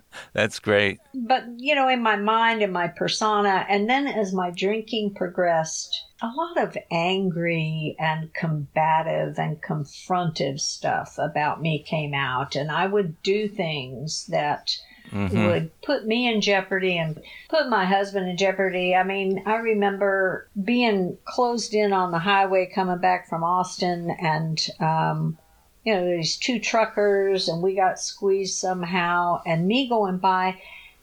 [0.32, 0.98] That's great.
[1.14, 6.04] But, you know, in my mind and my persona, and then as my drinking progressed,
[6.22, 12.86] a lot of angry and combative and confrontive stuff about me came out, and I
[12.86, 14.74] would do things that
[15.10, 15.46] mm-hmm.
[15.46, 18.94] would put me in jeopardy and put my husband in jeopardy.
[18.94, 24.66] I mean, I remember being closed in on the highway coming back from Austin and
[24.80, 25.38] um,
[25.84, 30.60] you know, these two truckers and we got squeezed somehow and me going by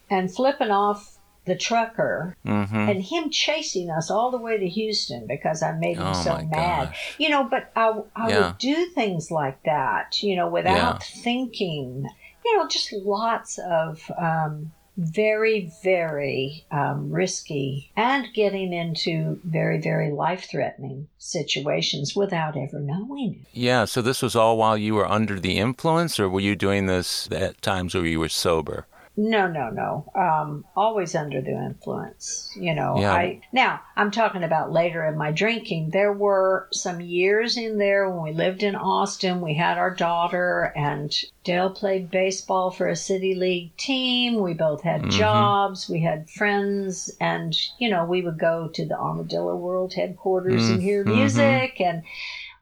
[0.09, 2.75] and flipping off the trucker mm-hmm.
[2.75, 6.37] and him chasing us all the way to Houston because I made him oh so
[6.37, 6.89] mad.
[6.89, 7.15] Gosh.
[7.17, 8.47] You know, but I, I yeah.
[8.47, 11.21] would do things like that, you know, without yeah.
[11.23, 12.07] thinking,
[12.45, 20.11] you know, just lots of, um, very, very um, risky and getting into very, very
[20.11, 23.47] life threatening situations without ever knowing it.
[23.57, 26.87] Yeah, so this was all while you were under the influence, or were you doing
[26.87, 28.85] this at times where you were sober?
[29.17, 30.09] No, no, no.
[30.15, 32.49] Um, always under the influence.
[32.55, 33.11] You know, yeah.
[33.11, 35.89] I now I'm talking about later in my drinking.
[35.89, 39.41] There were some years in there when we lived in Austin.
[39.41, 44.39] We had our daughter, and Dale played baseball for a city league team.
[44.39, 45.09] We both had mm-hmm.
[45.09, 45.89] jobs.
[45.89, 50.73] We had friends, and you know, we would go to the Armadillo World headquarters mm-hmm.
[50.75, 51.15] and hear mm-hmm.
[51.15, 52.03] music and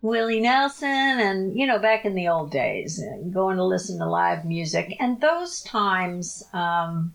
[0.01, 4.45] Willie Nelson and, you know, back in the old days, going to listen to live
[4.45, 4.95] music.
[4.99, 7.13] And those times, um,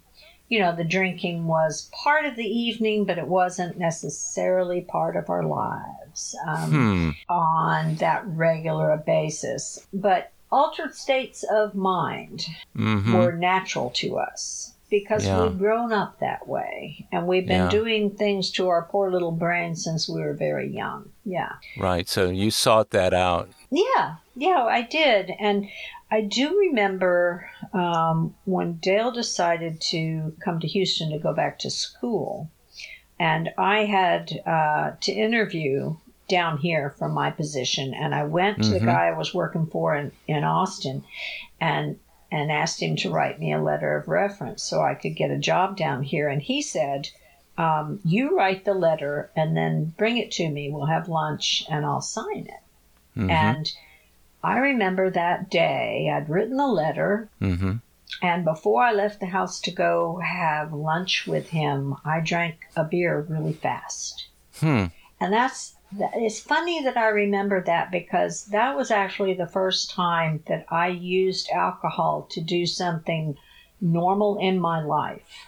[0.48, 5.30] you know, the drinking was part of the evening, but it wasn't necessarily part of
[5.30, 7.10] our lives um, hmm.
[7.32, 9.86] on that regular basis.
[9.92, 13.14] But altered states of mind mm-hmm.
[13.14, 15.42] were natural to us because yeah.
[15.42, 17.70] we've grown up that way and we've been yeah.
[17.70, 21.10] doing things to our poor little brains since we were very young.
[21.24, 21.54] Yeah.
[21.78, 22.06] Right.
[22.06, 23.48] So you sought that out.
[23.70, 24.16] Yeah.
[24.36, 25.30] Yeah, I did.
[25.40, 25.66] And
[26.10, 31.70] I do remember um, when Dale decided to come to Houston to go back to
[31.70, 32.50] school.
[33.18, 35.96] And I had uh, to interview
[36.28, 37.94] down here for my position.
[37.94, 38.72] And I went to mm-hmm.
[38.72, 41.02] the guy I was working for in, in Austin.
[41.62, 41.98] And
[42.32, 45.38] and asked him to write me a letter of reference so I could get a
[45.38, 46.28] job down here.
[46.28, 47.10] And he said,
[47.58, 50.70] um, You write the letter and then bring it to me.
[50.70, 53.20] We'll have lunch and I'll sign it.
[53.20, 53.30] Mm-hmm.
[53.30, 53.72] And
[54.42, 57.28] I remember that day I'd written the letter.
[57.40, 57.74] Mm-hmm.
[58.22, 62.84] And before I left the house to go have lunch with him, I drank a
[62.84, 64.26] beer really fast.
[64.54, 64.86] Hmm.
[65.20, 70.42] And that's it's funny that I remember that because that was actually the first time
[70.46, 73.36] that I used alcohol to do something
[73.80, 75.46] normal in my life,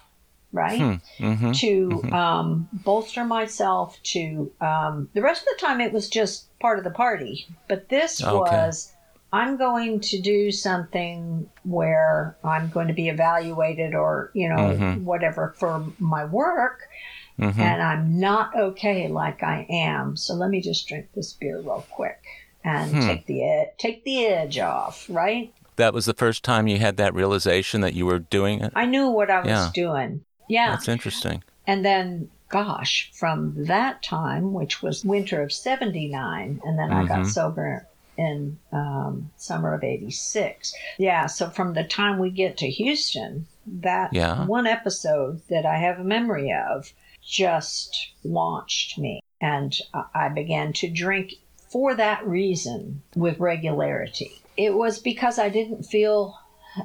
[0.53, 0.79] right?
[0.79, 1.25] Hmm.
[1.25, 1.53] Mm-hmm.
[1.53, 2.13] To mm-hmm.
[2.13, 6.85] Um, bolster myself, to um, the rest of the time it was just part of
[6.85, 7.47] the party.
[7.69, 8.33] But this okay.
[8.33, 8.91] was.
[9.33, 15.05] I'm going to do something where I'm going to be evaluated or, you know, mm-hmm.
[15.05, 16.89] whatever for my work.
[17.39, 17.61] Mm-hmm.
[17.61, 20.17] And I'm not okay like I am.
[20.17, 22.23] So let me just drink this beer real quick
[22.63, 23.01] and hmm.
[23.01, 25.53] take the ed- take the edge off, right?
[25.77, 28.73] That was the first time you had that realization that you were doing it.
[28.77, 29.71] I knew what I was yeah.
[29.75, 30.25] doing.
[30.49, 31.43] Yeah, that's interesting.
[31.67, 37.21] And then gosh, from that time, which was winter of 79, and then I got
[37.21, 37.27] Mhm.
[37.27, 40.73] sober in um, summer of 86.
[40.99, 44.45] Yeah, so from the time we get to Houston, that Yeah.
[44.47, 46.93] one episode that I have a memory of
[47.27, 49.21] just launched me.
[49.41, 49.77] And
[50.15, 51.35] I- began to drink
[51.69, 54.33] for that reason with regularity.
[54.57, 56.39] It was because I didn't feel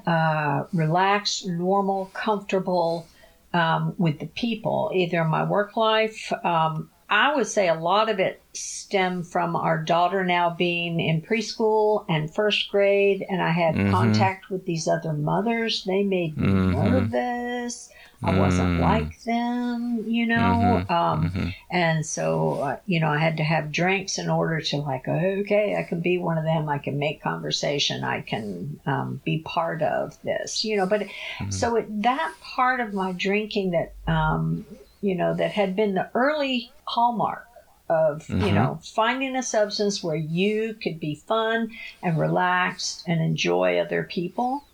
[0.06, 3.08] uh, relaxed, normal, comfortable
[3.54, 6.32] um, with the people, either in my work life.
[6.44, 11.24] Um, I would say a lot of it stemmed from our daughter now being in
[11.24, 13.92] preschool and first grade, and I had Mhm.
[13.92, 15.84] contact with these other mothers.
[15.86, 16.72] They made me Mhm.
[16.92, 17.90] nervous.
[18.22, 18.80] I wasn't Mm.
[18.82, 20.84] like them, you know.
[20.88, 20.92] Mhm.
[20.92, 21.54] Um, Mhm.
[21.72, 25.76] and so, uh, you know, I had to have drinks in order to, like, okay,
[25.78, 26.68] I can be one of them.
[26.68, 28.04] I can make conversation.
[28.04, 30.86] I can um, be part of this, you know.
[30.86, 31.04] But
[31.50, 34.66] so it, that part of my drinking that, um,
[35.02, 37.46] you know, that had been the early hallmark
[37.90, 38.54] of, you Mhm.
[38.54, 41.72] know, finding a substance where you could be fun
[42.04, 44.66] and relaxed and enjoy other people.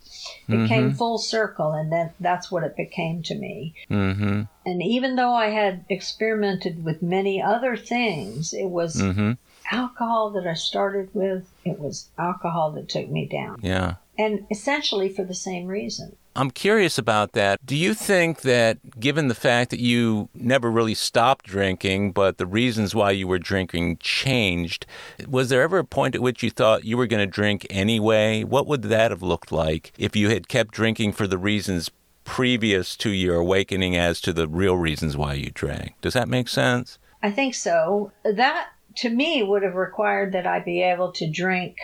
[0.47, 3.73] It came full circle, and then that's what it became to me.
[3.89, 4.41] Mm-hmm.
[4.65, 9.37] And even though I had experimented with many other things, it was Mhm.
[9.71, 11.49] alcohol that I started with.
[11.63, 13.59] It was alcohol that took me down.
[13.61, 13.95] Yeah.
[14.17, 16.15] And essentially for the same reason.
[16.37, 17.65] I'm curious about that.
[17.65, 22.45] Do you think that, given the fact that you never really stopped drinking, but the
[22.45, 24.85] reasons why you were drinking changed,
[25.27, 28.43] was there ever a point at which you thought you were going to drink anyway?
[28.43, 31.89] What would that have looked like if you had kept drinking for the reasons
[32.25, 35.93] previous to your awakening as to the real reasons why you drank?
[36.01, 36.99] Does that make sense?
[37.23, 38.11] I think so.
[38.23, 41.77] That to me would have required that I be able to drink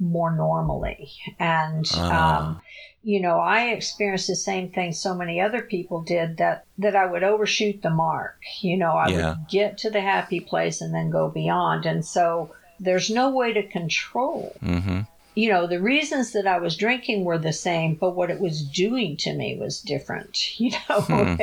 [0.00, 1.10] more normally.
[1.40, 2.38] And Ah.
[2.50, 2.60] um,
[3.02, 7.06] you know, I experienced the same thing so many other people did that that I
[7.06, 8.36] would overshoot the mark.
[8.60, 9.28] You know, I Yeah.
[9.30, 11.86] would get to the happy place and then go beyond.
[11.86, 15.00] And so there's no way to control Mm-hmm.
[15.38, 18.60] You know, the reasons that I was drinking were the same, but what it was
[18.62, 20.34] doing to me was different.
[20.58, 21.34] You know, Hmm.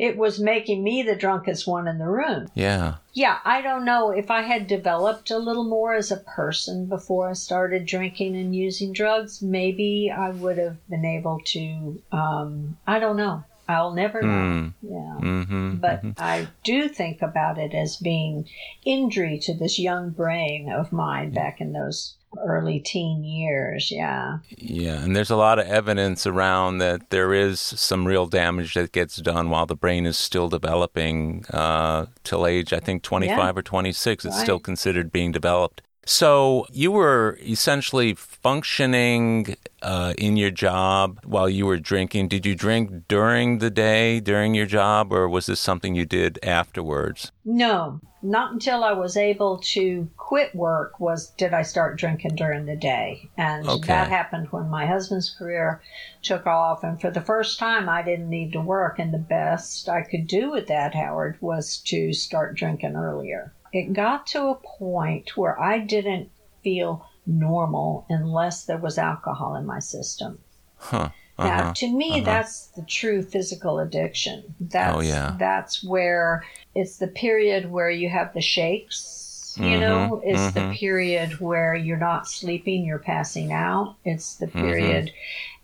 [0.00, 2.48] it was making me the drunkest one in the room.
[2.54, 2.94] Yeah.
[3.12, 7.30] Yeah, I don't know if I had developed a little more as a person before
[7.30, 12.98] I started drinking and using drugs, maybe I would have been able to, um, I
[12.98, 13.44] don't know.
[13.68, 14.28] I'll never know.
[14.28, 14.74] Mm.
[14.82, 15.18] Yeah.
[15.28, 15.74] Mm-hmm.
[15.76, 18.48] But I do think about it as being
[18.84, 23.90] injury to this young brain of mine back in those early teen years.
[23.90, 24.38] Yeah.
[24.58, 28.92] Yeah, and there's a lot of evidence around that there is some real damage that
[28.92, 33.52] gets done while the brain is still developing uh, till age, I think, 25 Yeah.
[33.54, 34.24] or 26.
[34.24, 34.42] It's Right.
[34.42, 35.82] still considered being developed.
[36.08, 42.26] So you were essentially functioning uh, in your job while you were drinking.
[42.26, 46.40] Did you drink during the day, during your job, or was this something you did
[46.42, 47.30] afterwards?
[47.44, 52.66] No, not until I was able to quit work was did I start drinking during
[52.66, 53.30] the day.
[53.36, 53.92] And Okay.
[53.92, 55.80] that happened when my husband's career
[56.20, 59.88] took off and for the first time I didn't need to work and the best
[59.88, 63.54] I could do with that, Howard, was to start drinking earlier.
[63.72, 66.30] It got to a point where I didn't
[66.64, 70.38] feel normal unless there was alcohol in my system.
[70.78, 71.08] Huh.
[71.38, 71.72] Now, Uh-huh.
[71.74, 74.54] to me, that's the true physical addiction.
[74.60, 75.36] That's, Oh, yeah.
[75.38, 80.22] That's where it's the period where you have the shakes, you Mhm, know?
[80.24, 80.74] It's the mhm.
[80.78, 83.96] period where you're not sleeping, you're passing out.
[84.04, 84.60] It's the Mm-hmm.
[84.60, 85.12] period.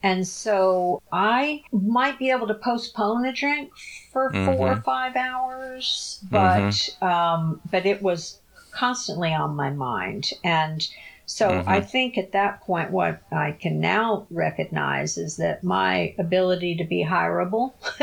[0.02, 3.70] And so I might be able to postpone a drink
[4.12, 4.84] for four or Mhm.
[4.84, 8.40] five hours, but, um, but it was
[8.72, 10.30] constantly on my mind.
[10.44, 10.86] And
[11.26, 11.64] so Mhm.
[11.66, 16.84] I think at that point, what I can now recognize is that my ability to
[16.84, 17.74] be hireable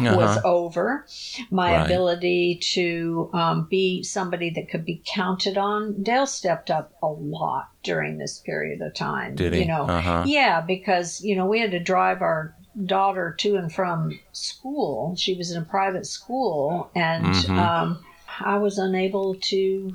[0.00, 0.40] was Uh-huh.
[0.44, 1.06] over.
[1.50, 1.84] My Right.
[1.84, 6.02] ability to um, be somebody that could be counted on.
[6.02, 9.34] Dale stepped up a lot during this period of time.
[9.34, 9.60] Did he?
[9.60, 10.24] You know, Uh-huh.
[10.26, 15.16] yeah, because you know we had to drive our daughter to and from school.
[15.16, 17.58] She was in a private school, and Mhm.
[17.58, 18.04] um,
[18.38, 19.90] I was unable to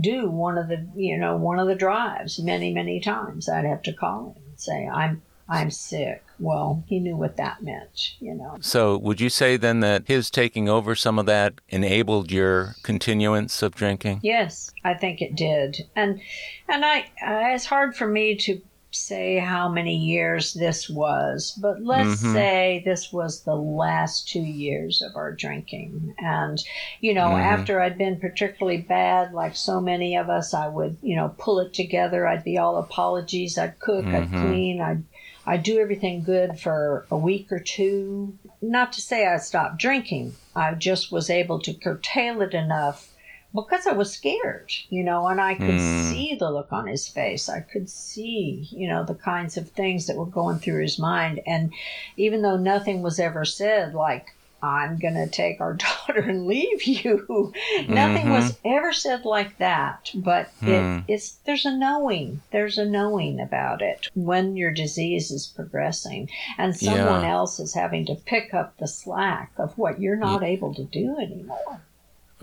[0.00, 3.48] do one of the you know one of the drives many many times.
[3.48, 6.24] I'd have to call him and say I'm I'm sick.
[6.38, 8.56] Well, he knew what that meant, you know.
[8.60, 13.62] So, would you say then that his taking over some of that enabled your continuance
[13.62, 14.20] of drinking?
[14.22, 16.20] Yes, I think it did, and
[16.68, 18.60] and I it's hard for me to
[18.94, 22.32] say how many years this was, but let's Mhm.
[22.32, 26.14] say this was the last two years of our drinking.
[26.18, 26.62] And,
[27.00, 27.40] you know, Mhm.
[27.42, 31.58] after I'd been particularly bad, like so many of us, I would, you know, pull
[31.60, 32.26] it together.
[32.26, 33.56] I'd be all apologies.
[33.58, 34.40] I'd cook, I'd Mhm.
[34.40, 35.02] clean, I'd
[35.44, 38.38] I'd do everything good for a week or two.
[38.60, 43.11] Not to say I stopped drinking, I just was able to curtail it enough
[43.54, 45.80] because I was scared, you know, and I could Mm.
[45.80, 47.48] see the look on his face.
[47.48, 51.40] I could see, you know, the kinds of things that were going through his mind.
[51.46, 51.72] And
[52.16, 54.26] even though nothing was ever said, like,
[54.64, 55.74] I'm going to take our
[56.06, 57.52] daughter and leave you,
[57.88, 60.10] nothing was ever said like that.
[60.14, 60.68] But Hmm.
[60.68, 66.28] it, it's, there's a knowing, there's a knowing about it when your disease is progressing
[66.58, 67.32] and someone Yeah.
[67.32, 71.16] else is having to pick up the slack of what you're not able to do
[71.18, 71.82] anymore.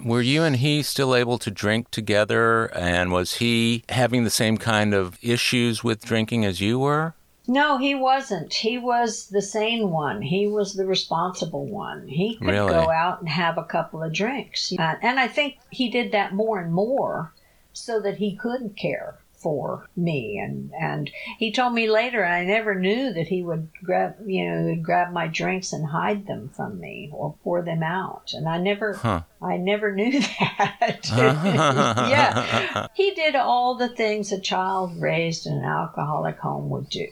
[0.03, 2.65] Were you and he still able to drink together?
[2.75, 7.13] And was he having the same kind of issues with drinking as you were?
[7.47, 8.53] No, he wasn't.
[8.53, 10.21] He was the sane one.
[10.21, 12.07] He was the responsible one.
[12.07, 12.71] He could Really?
[12.73, 14.71] go out and have a couple of drinks.
[14.77, 17.33] Uh, and I think he did that more and more
[17.73, 22.75] so that he could care for me and and he told me later I never
[22.75, 26.79] knew that he would grab you know would grab my drinks and hide them from
[26.79, 29.21] me or pour them out and I never Huh.
[29.41, 31.09] I never knew that
[32.09, 37.07] yeah he did all the things a child raised in an alcoholic home would do,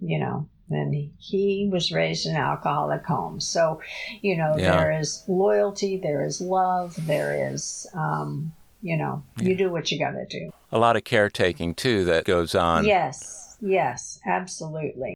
[0.00, 0.46] you know.
[0.70, 3.40] And he- was raised in an alcoholic home.
[3.40, 3.80] So,
[4.22, 4.70] you know, Yeah.
[4.76, 9.98] there is loyalty, there is love, there is, um, you know, you do what you
[9.98, 10.50] got to do.
[10.72, 12.86] A lot of caretaking, too, that goes on.
[12.86, 15.14] Yes, yes, absolutely.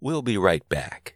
[0.00, 1.14] We'll be right back.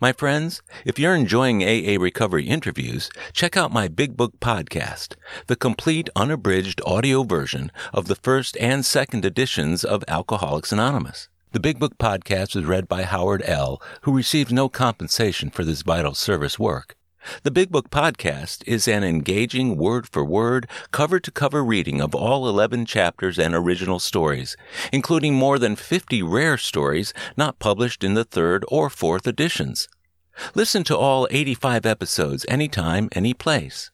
[0.00, 5.16] My friends, if you're enjoying AA Recovery interviews, check out my Big Book podcast,
[5.48, 11.28] the complete unabridged audio version of the first and second editions of Alcoholics Anonymous.
[11.50, 15.82] The Big Book podcast is read by Howard L., who receives no compensation for this
[15.82, 16.96] vital service work.
[17.42, 22.14] The Big Book Podcast is an engaging word for word, cover to cover reading of
[22.14, 24.56] all 11 chapters and original stories,
[24.92, 29.88] including more than 50 rare stories not published in the third or fourth editions.
[30.54, 33.90] Listen to all 85 episodes anytime, any place.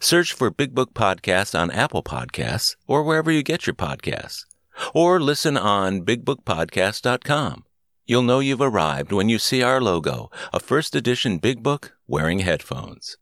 [0.00, 4.44] Search for Big Book Podcast on Apple Podcasts or wherever you get your podcasts.
[4.92, 7.64] Or listen on bigbookpodcast.com.
[8.04, 12.40] You'll know you've arrived when you see our logo, a first edition Big Book wearing
[12.40, 13.16] headphones.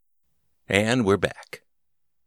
[0.68, 1.62] And we're back.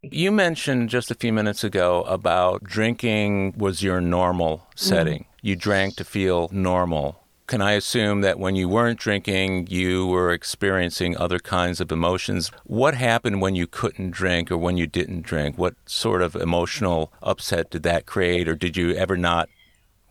[0.01, 4.71] You mentioned just a few minutes ago about drinking was your normal mm-hmm.
[4.75, 5.25] setting.
[5.41, 7.23] You drank to feel normal.
[7.47, 12.51] Can I assume that when you weren't drinking, you were experiencing other kinds of emotions?
[12.65, 15.57] What happened when you couldn't drink or when you didn't drink?
[15.57, 19.47] What sort of emotional upset did that create, or did you ever not?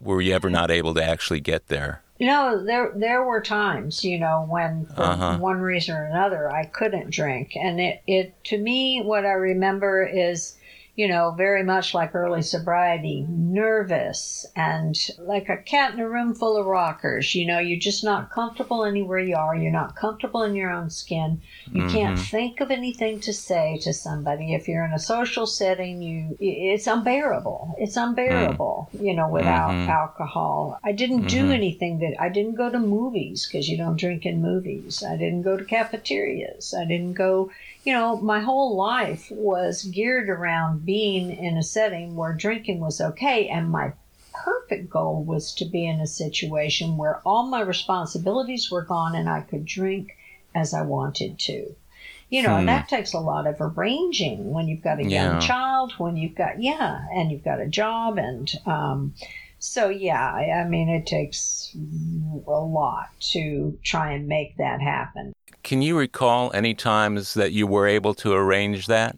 [0.01, 2.03] Were you ever not able to actually get there?
[2.19, 5.39] You know, there there were times, you know, when for Uh-huh.
[5.39, 10.03] one reason or another I couldn't drink, and it it to me what I remember
[10.07, 10.57] is,
[10.97, 16.35] you know, very much like early sobriety, nervous and like a cat in a room
[16.35, 17.35] full of rockers.
[17.35, 19.55] You know, you're just not comfortable anywhere you are.
[19.55, 21.43] You're not comfortable in your own skin.
[21.71, 24.55] You can't think of anything to say to somebody.
[24.55, 27.75] If you're in a social setting, you it's unbearable.
[27.79, 29.89] It's unbearable, you know, without Mhm.
[29.89, 30.79] alcohol.
[30.83, 31.55] I didn't do Mhm.
[31.55, 35.05] anything that I didn't go to movies because you don't drink in movies.
[35.07, 36.75] I didn't go to cafeterias.
[36.75, 37.51] I didn't go,
[37.87, 43.01] you know, my whole life was geared around being in a setting where drinking was
[43.01, 43.93] okay and my
[44.35, 49.29] perfect goal was to be in a situation where all my responsibilities were gone and
[49.29, 50.17] I could drink
[50.53, 51.77] as I wanted to.
[52.29, 52.59] You know, Hmm.
[52.59, 55.31] and that takes a lot of arranging when you've got a Yeah.
[55.31, 58.19] young child, when you've got, yeah, and you've got a job.
[58.19, 59.15] And um,
[59.61, 61.71] so, yeah, I, I mean, it takes
[62.49, 65.33] a lot to try and make that happen.
[65.67, 69.17] Can you recall any times that you were able to arrange that?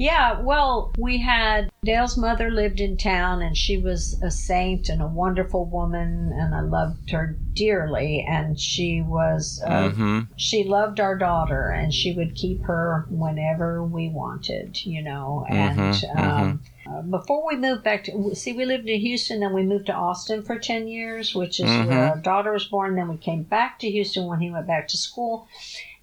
[0.00, 5.02] Yeah, well, we had Dale's mother lived in town and she was a saint and
[5.02, 11.00] a wonderful woman and I loved her dearly and she was uh, hmm she loved
[11.00, 15.44] our daughter and she would keep her whenever we wanted, you know.
[15.50, 19.52] And Mhm, um, uh, before we moved back to see, we lived in Houston, then
[19.52, 22.10] we moved to Austin for ten years, which is where Mhm.
[22.12, 22.96] our daughter was born.
[22.96, 25.46] Then we came back to Houston when he went back to school.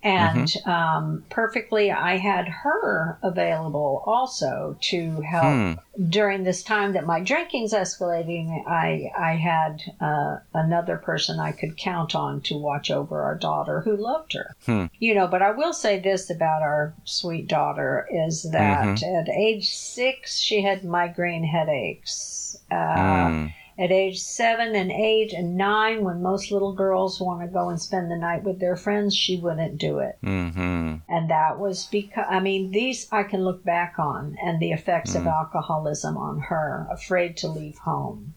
[0.08, 5.74] And um, perfectly, I had her available also to help Hmm.
[6.10, 11.76] during this time that my drinking's escalating, I I had uh, another person I could
[11.78, 14.56] count on to watch over our daughter who loved her.
[14.66, 14.86] Hmm.
[15.00, 19.70] You know, but I will say this about our sweet daughter is that at age
[19.76, 22.58] six she had migraine headaches.
[22.72, 23.46] Uh, Hmm.
[23.80, 27.80] At age seven and eight and nine, when most little girls want to go and
[27.80, 30.18] spend the night with their friends, she wouldn't do it.
[30.24, 34.72] hmm And that was because, I mean, these I can look back on and the
[34.72, 38.34] effects of alcoholism on her, afraid to leave home,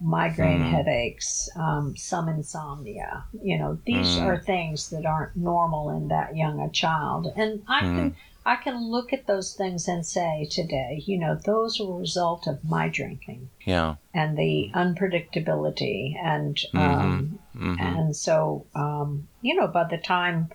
[0.00, 0.70] migraine Mm.
[0.70, 3.24] headaches, um, some insomnia.
[3.42, 4.22] You know, these Mm.
[4.24, 7.32] are things that aren't normal in that young a child.
[7.36, 7.94] And I Mm.
[7.94, 11.96] can I can look at those things and say today, you know, those are a
[11.96, 13.96] result of my drinking Yeah.
[14.12, 16.78] and the unpredictability and Mm-hmm.
[16.80, 20.50] um, hmm and so um, you know by the time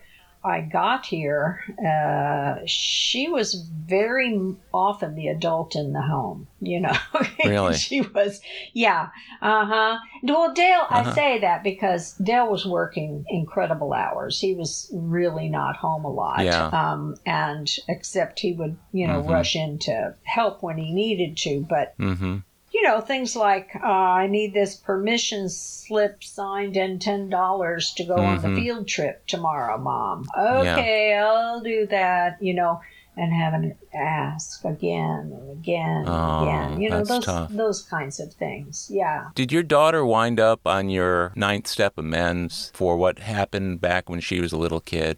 [0.48, 4.40] I got here, uh, she was very
[4.74, 6.48] often the adult in the home.
[6.60, 6.94] You know,
[7.46, 7.76] Really?
[7.76, 8.42] she was,
[8.74, 9.10] yeah,
[9.42, 9.98] uh huh.
[10.24, 11.12] Well, Dale, I Uh-huh.
[11.14, 14.40] say that because Dale was working incredible hours.
[14.40, 16.68] He was really not home a lot, Yeah.
[16.68, 19.30] um, and except he would, you know, Mhm.
[19.30, 22.38] rush in to help when he needed to, but hmm
[22.78, 28.04] you know, things like uh, I need this permission slip signed and ten dollars to
[28.04, 28.56] go on the Mhm.
[28.56, 30.26] field trip tomorrow, Mom.
[30.38, 32.38] Okay, I'll do that.
[32.40, 32.80] You know,
[33.16, 36.80] and having to ask again and again and Oh, again.
[36.80, 37.50] You know, those tough.
[37.52, 38.88] those kinds of things.
[38.94, 39.30] Yeah.
[39.34, 44.20] Did your daughter wind up on your ninth step amends for what happened back when
[44.20, 45.18] she was a little kid?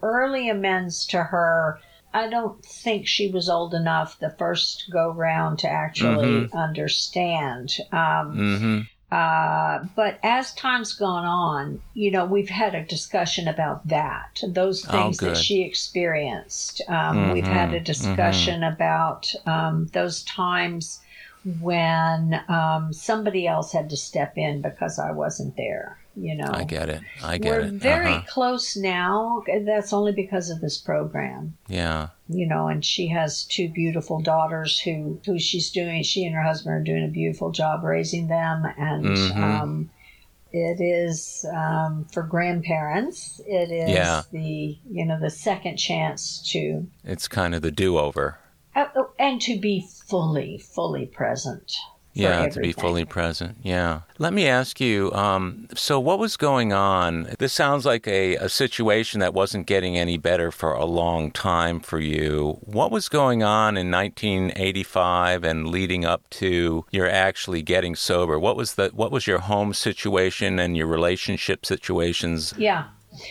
[0.00, 1.80] Early amends to her.
[2.14, 6.56] I don't think she was old enough the first go round to actually Mm-hmm.
[6.58, 7.70] understand.
[7.92, 13.86] Um, hmm Uh, but as time's gone on, you know, we've had a discussion about
[13.88, 16.82] that, those Oh, things that she experienced.
[16.88, 21.00] Um, We've had a Mhm, discussion about um, those times
[21.44, 26.48] when um, somebody else had to step in because I wasn't there, you know.
[26.52, 27.00] I get it.
[27.22, 27.72] I get it.
[27.72, 28.26] We're very Uh-huh.
[28.28, 29.42] close now.
[29.64, 32.08] That's only because of this program Yeah.
[32.28, 36.02] you know, and she has two beautiful daughters who who she's doing.
[36.02, 39.36] She and her husband are doing a beautiful job raising them, and Mhm.
[39.36, 39.90] um,
[40.52, 43.40] it is um, for grandparents.
[43.46, 44.22] It is Yeah.
[44.32, 48.38] the you know the second chance to It's kind of the do-over.
[48.76, 48.84] uh,
[49.18, 51.72] and to be fully fully present.
[52.14, 53.56] Yeah, to be fully present.
[53.62, 54.00] Yeah.
[54.18, 57.34] Let me ask you um, so, what was going on?
[57.38, 61.80] This sounds like a, a situation that wasn't getting any better for a long time
[61.80, 62.58] for you.
[62.60, 68.38] What was going on in 1985 and leading up to your actually getting sober?
[68.38, 72.52] What was the what was your home situation and your relationship situations?
[72.58, 72.88] Yeah.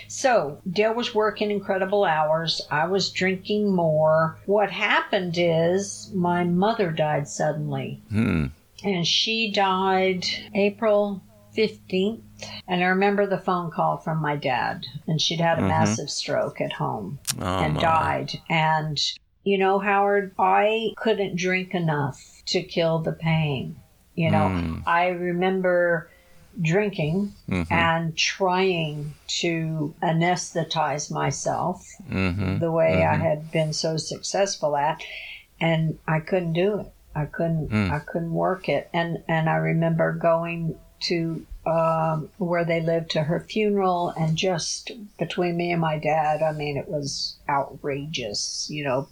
[0.08, 2.62] So Dale was working incredible hours.
[2.70, 4.38] I was drinking more.
[4.46, 8.02] What happened is my mother died suddenly.
[8.10, 8.48] Hmm.
[8.84, 11.22] And she died April
[11.56, 12.22] 15th.
[12.68, 15.68] And I remember the phone call from my dad, and she'd had a Mhm.
[15.68, 17.82] massive stroke at home Oh, and my.
[17.82, 18.40] died.
[18.50, 19.00] And,
[19.44, 23.76] you know, Howard, I couldn't drink enough to kill the pain.
[24.16, 24.84] You know, Mm.
[24.88, 26.10] I remember
[26.62, 27.72] drinking Mhm.
[27.72, 32.60] and trying to anesthetize myself Mhm.
[32.60, 33.22] the way I Mhm.
[33.22, 35.02] had been so successful at,
[35.60, 36.92] and I couldn't do it.
[37.16, 37.70] I couldn't.
[37.70, 37.92] Mm.
[37.92, 38.90] I couldn't work it.
[38.94, 44.92] And and I remember going to um, where they lived to her funeral, and just
[45.20, 48.68] between me and my dad, I mean, it was outrageous.
[48.70, 49.08] You know.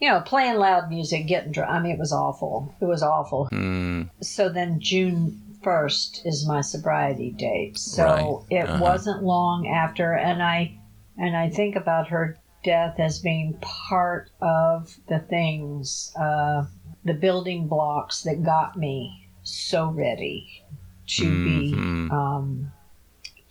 [0.00, 1.70] You know, playing loud music, getting drunk.
[1.70, 2.74] I mean, it was awful.
[2.80, 3.48] It was awful.
[3.52, 4.10] Mm.
[4.20, 7.78] So then June 1st is my sobriety date.
[7.78, 8.58] So Right.
[8.64, 8.82] it Uh-huh.
[8.82, 10.76] wasn't long after and I
[11.16, 16.64] and I think about her death as being part of the things uh,
[17.04, 20.62] the building blocks that got me so ready
[21.06, 22.10] to be Mhm.
[22.10, 22.72] um,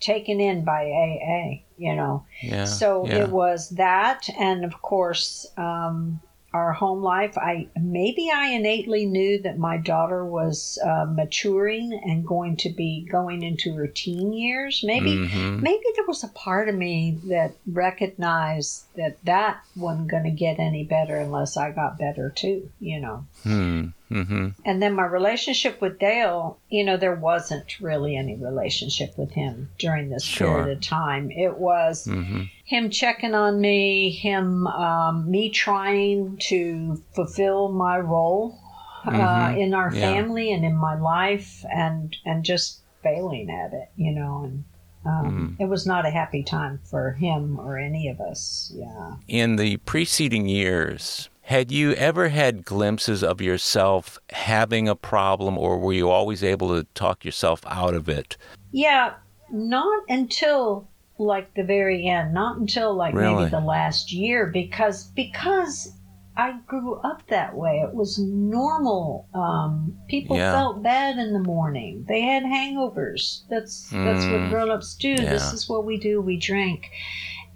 [0.00, 2.24] taken in by AA, you know.
[2.42, 2.64] Yeah.
[2.64, 3.22] So yeah.
[3.22, 6.20] it was that, and of course, um,
[6.54, 7.36] our home life.
[7.36, 13.06] I maybe I innately knew that my daughter was uh, maturing and going to be
[13.10, 14.82] going into her teen years.
[14.86, 15.60] Maybe Mhm.
[15.60, 20.58] maybe there was a part of me that recognized that that wasn't going to get
[20.58, 22.70] any better unless I got better too.
[22.80, 23.24] You know.
[23.42, 23.86] Hmm.
[24.10, 24.48] Mm-hmm.
[24.64, 29.70] And then my relationship with Dale, you know, there wasn't really any relationship with him
[29.78, 30.58] during this Sure.
[30.62, 31.30] period of time.
[31.32, 32.42] It was Mm-hmm.
[32.64, 38.58] Him checking on me, him, um, me trying to fulfill my role
[39.06, 39.58] uh, Mhm.
[39.58, 40.00] in our Yeah.
[40.00, 44.44] family and in my life, and and just failing at it, you know.
[44.44, 44.64] And
[45.04, 48.72] um, it was not a happy time for him or any of us.
[48.74, 49.16] Yeah.
[49.28, 55.78] In the preceding years, had you ever had glimpses of yourself having a problem, or
[55.78, 58.38] were you always able to talk yourself out of it?
[58.72, 59.12] Yeah,
[59.52, 60.88] not until
[61.18, 63.36] like the very end, not until like Really?
[63.44, 65.96] maybe the last year because because
[66.36, 67.78] I grew up that way.
[67.88, 69.28] It was normal.
[69.32, 70.50] Um, people Yeah.
[70.52, 72.04] felt bad in the morning.
[72.08, 73.44] They had hangovers.
[73.48, 74.50] That's that's what Mm.
[74.50, 75.14] grown-ups do.
[75.16, 76.20] This is what we do.
[76.20, 76.90] We drink.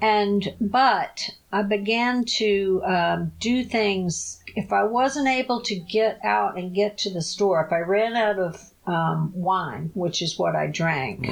[0.00, 4.40] And but I began to um, do things.
[4.54, 8.14] If I wasn't able to get out and get to the store, if I ran
[8.14, 11.26] out of um, wine, which is what I drank.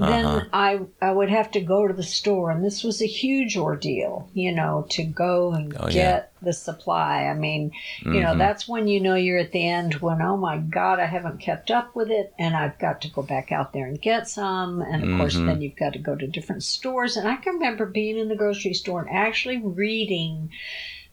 [0.00, 0.48] Then uh-huh.
[0.52, 4.30] I I would have to go to the store, and this was a huge ordeal,
[4.32, 6.22] you know, to go and oh, get yeah.
[6.42, 7.24] the supply.
[7.24, 7.70] I mean,
[8.00, 8.14] mm-hmm.
[8.14, 8.38] you know, mm-hmm.
[8.38, 11.70] that's when you know you're at the end when oh my god, I haven't kept
[11.70, 15.02] up with it, and I've got to go back out there and get some, and
[15.02, 15.18] of mm-hmm.
[15.18, 17.16] course then you've got to go to different stores.
[17.16, 20.50] And I can remember being in the grocery store and actually reading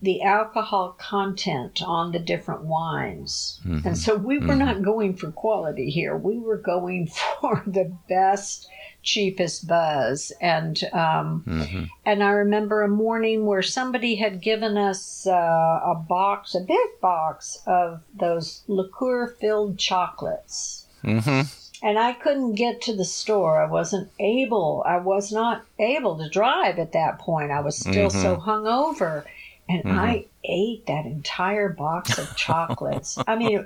[0.02, 3.60] the alcohol content on the different wines.
[3.66, 3.88] Mm-hmm.
[3.88, 4.60] And so we were mm-hmm.
[4.60, 6.16] not going for quality here.
[6.16, 7.08] We were going
[7.42, 8.68] for the best,
[9.08, 10.32] cheapest buzz.
[10.42, 11.84] And um, mm-hmm.
[12.06, 17.00] and I remember a morning where somebody had given us uh, a box, a big
[17.02, 20.86] box of those liqueur filled chocolates.
[21.04, 21.42] Mm-hmm.
[21.88, 23.62] And I couldn't get to the store.
[23.62, 24.84] I wasn't able.
[24.86, 27.52] I was not able to drive at that point.
[27.52, 28.50] I was still so mm-hmm.
[28.50, 29.24] hungover
[29.70, 30.00] and mm-hmm.
[30.00, 33.18] I ate that entire box of chocolates.
[33.28, 33.64] I mean,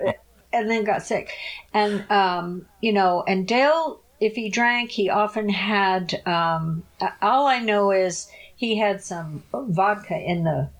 [0.52, 1.30] and then got sick.
[1.72, 6.22] And um, you know, and Dale, if he drank, he often had.
[6.26, 6.84] Um,
[7.20, 10.70] all I know is he had some vodka in the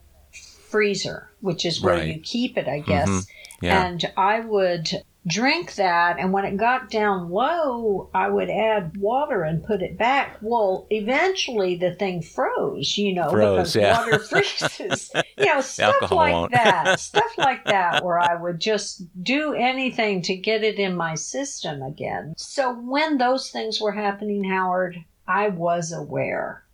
[0.71, 2.15] freezer, which is where right.
[2.15, 3.09] you keep it, I guess.
[3.09, 3.67] Mm-hmm.
[3.67, 3.85] Yeah.
[3.85, 9.45] And I would drink that and when it got down low i would add water
[9.45, 10.37] and put it back.
[10.43, 13.99] Well eventually the thing froze you know froze, because yeah.
[13.99, 15.13] water freezes.
[15.39, 16.53] You know stuff like won't.
[16.53, 21.15] that stuff like that where i would just do anything to get it in my
[21.15, 22.35] system again.
[22.37, 26.65] So when those things were happening howard i was aware.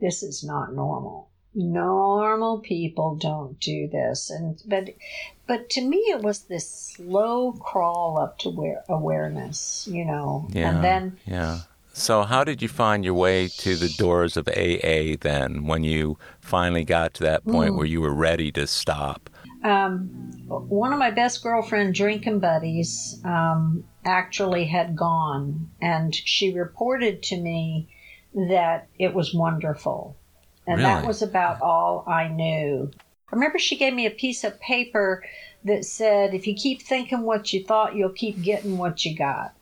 [0.00, 1.30] This is not normal.
[1.54, 4.90] Normal people don't do this and but
[5.46, 10.70] but to me it was this slow crawl up to where awareness you know yeah,
[10.70, 11.60] and then yeah
[11.92, 16.18] so how did you find your way to the doors of aa then when you
[16.40, 17.76] finally got to that point mm.
[17.76, 19.30] where you were ready to stop
[19.62, 20.08] um,
[20.46, 27.40] one of my best girlfriend drinking buddies um, actually had gone and she reported to
[27.40, 27.88] me
[28.34, 30.16] that it was wonderful
[30.66, 30.90] and really?
[30.90, 32.90] that was about all I knew.
[33.30, 35.24] I remember she gave me a piece of paper
[35.64, 39.54] that said, if you keep thinking what you thought, you'll keep getting what you got.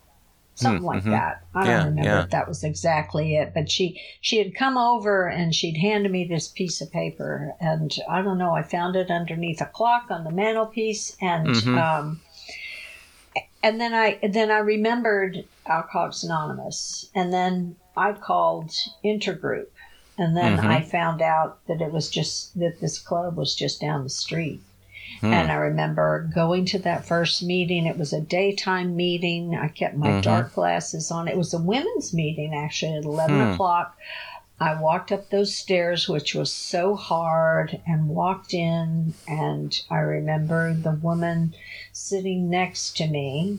[0.55, 1.13] Something mm, like mm-hmm.
[1.13, 1.45] that.
[1.55, 2.25] I don't remember yeah.
[2.25, 6.25] if that was exactly it, but she she had come over and she'd handed me
[6.25, 8.53] this piece of paper, and I don't know.
[8.53, 11.79] I found it underneath a clock on the mantelpiece, and mm-hmm.
[11.79, 12.21] um,
[13.63, 19.69] and then I then I remembered Alcoholics Anonymous, and then I called Intergroup,
[20.19, 20.67] and then mm-hmm.
[20.67, 24.61] I found out that it was just that this club was just down the street.
[25.21, 25.33] Hmm.
[25.33, 27.87] And I remember going to that first meeting.
[27.87, 29.57] It was a daytime meeting.
[29.57, 30.21] I kept my mm-hmm.
[30.21, 31.29] dark glasses on.
[31.29, 33.53] It was a women's meeting actually at 11 hmm.
[33.53, 33.97] o'clock.
[34.61, 39.15] I walked up those stairs, which was so hard, and walked in.
[39.27, 41.55] And I remember the woman
[41.93, 43.59] sitting next to me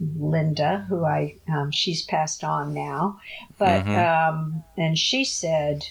[0.00, 3.20] Linda, who I um, she's passed on now,
[3.58, 3.96] but mm-hmm.
[3.96, 5.86] um, and she said,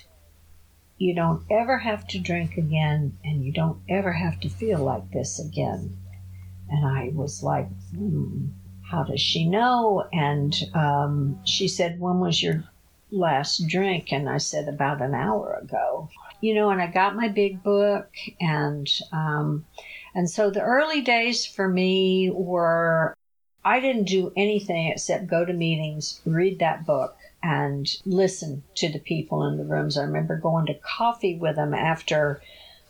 [0.97, 5.11] "You don't ever have to drink again, and you don't ever have to feel like
[5.11, 5.97] this again."
[6.69, 8.47] And I was like, hmm,
[8.83, 12.65] "How does she know?" And um, she said, "When was your
[13.09, 16.09] last drink?" And I said, "About an hour ago."
[16.41, 18.09] You know, and I got my big book,
[18.41, 19.65] and um,
[20.13, 23.15] and so the early days for me were
[23.67, 28.97] I didn't do anything except go to meetings, read that book, and listen to the
[28.97, 29.97] people in the rooms.
[29.97, 32.41] I remember going to coffee with them after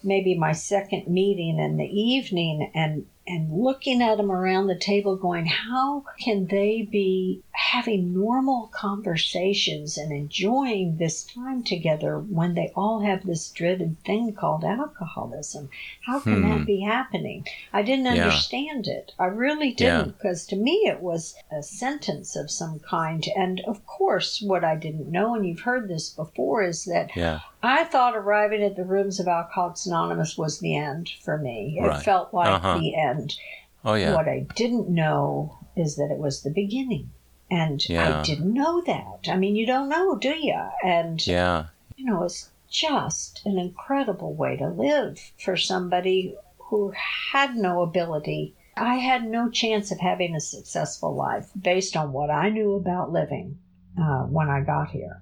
[0.04, 5.18] maybe my second meeting in the evening and and looking at them around the table
[5.18, 12.72] going, how can they be having normal conversations and enjoying this time together when they
[12.76, 15.70] all have this dreaded thing called alcoholism?
[16.06, 16.50] How can hmm.
[16.50, 17.46] that be happening?
[17.74, 18.24] I didn't yeah.
[18.24, 19.12] understand it.
[19.20, 20.56] I really didn't because yeah.
[20.56, 23.26] to me it was a sentence of some kind.
[23.36, 27.42] And of course, what I didn't know, and you've heard this before, is that yeah.
[27.64, 31.78] I thought arriving at the rooms of Alcoholics Anonymous was the end for me.
[31.80, 32.04] It right.
[32.04, 32.78] felt like uh-huh.
[32.78, 33.36] the end.
[33.84, 34.14] Oh, yeah.
[34.14, 37.12] What I didn't know is that it was the beginning.
[37.50, 38.20] And yeah.
[38.20, 39.30] I didn't know that.
[39.30, 40.62] I mean, you don't know, do you?
[40.84, 41.68] And, yeah.
[41.96, 46.94] you know, it's just an incredible way to live for somebody who
[47.32, 48.56] had no ability.
[48.76, 53.12] I had no chance of having a successful life based on what I knew about
[53.12, 53.58] living
[54.00, 55.22] uh, when I got here.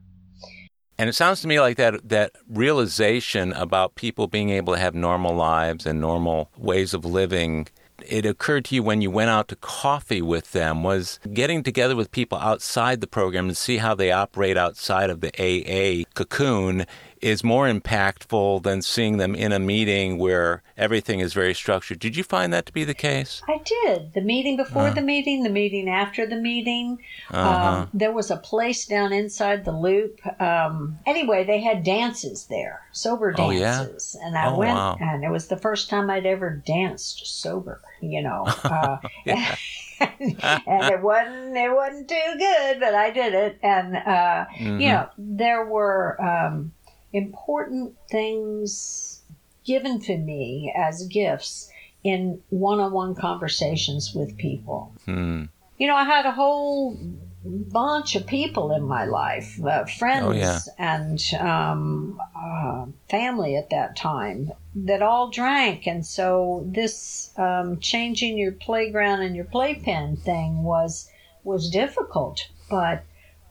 [0.98, 4.96] And it sounds to me like that that realization about people being able to have
[4.96, 7.68] normal lives and normal ways of living
[8.08, 10.84] it occurred to you when you went out to coffee with them.
[10.84, 15.22] Was getting together with people outside the program and see how they operate outside of
[15.22, 16.86] the AA cocoon
[17.26, 21.98] is more impactful than seeing them in a meeting where everything is very structured.
[21.98, 23.42] Did you find that to be the case?
[23.48, 24.14] I did.
[24.14, 24.94] The meeting before Uh.
[24.94, 27.00] the meeting, the meeting after the meeting.
[27.32, 27.50] Uh-huh.
[27.80, 30.20] Um, there was a place down inside the loop.
[30.40, 33.80] Um, anyway, they had dances there, sober Oh, yeah?
[33.86, 34.98] dances, and I Oh, went, wow.
[35.02, 37.82] and it was the first time I'd ever danced sober.
[38.02, 38.98] You know, uh,
[40.00, 44.80] and it wasn't it wasn't too good, but I did it, and uh, Mhm.
[44.82, 46.74] you know there were um,
[47.16, 49.22] important things
[49.66, 51.70] given to me as gifts
[52.04, 55.44] in one-on-one conversations with people Hmm.
[55.80, 56.98] you know i had a whole
[57.46, 60.60] bunch of people in my life uh, friends Oh, yeah.
[60.96, 64.52] and um, uh, family at that time
[64.90, 71.10] that all drank and so this um, changing your playground and your playpen thing was
[71.44, 72.38] was difficult
[72.70, 73.04] but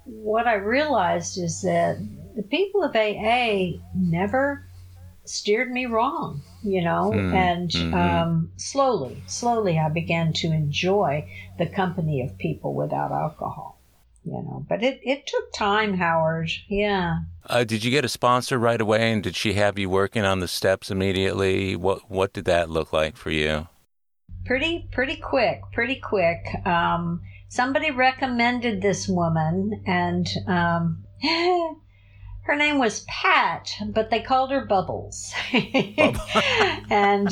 [0.05, 1.97] what i realized is that
[2.35, 4.67] the people of aa never
[5.25, 7.93] steered me wrong you know Mm, and mhm.
[7.93, 11.27] um, slowly slowly i began to enjoy
[11.59, 13.79] the company of people without alcohol
[14.25, 18.59] you know but it, it took time howard yeah Uh, did you get a sponsor
[18.59, 21.75] right away, and did she have you working on the steps immediately?
[21.77, 23.69] What What did that look like for you?
[24.45, 31.05] pretty pretty quick pretty quick um, somebody recommended this woman and um,
[32.45, 35.33] her name was pat but they called her bubbles.
[36.91, 37.31] And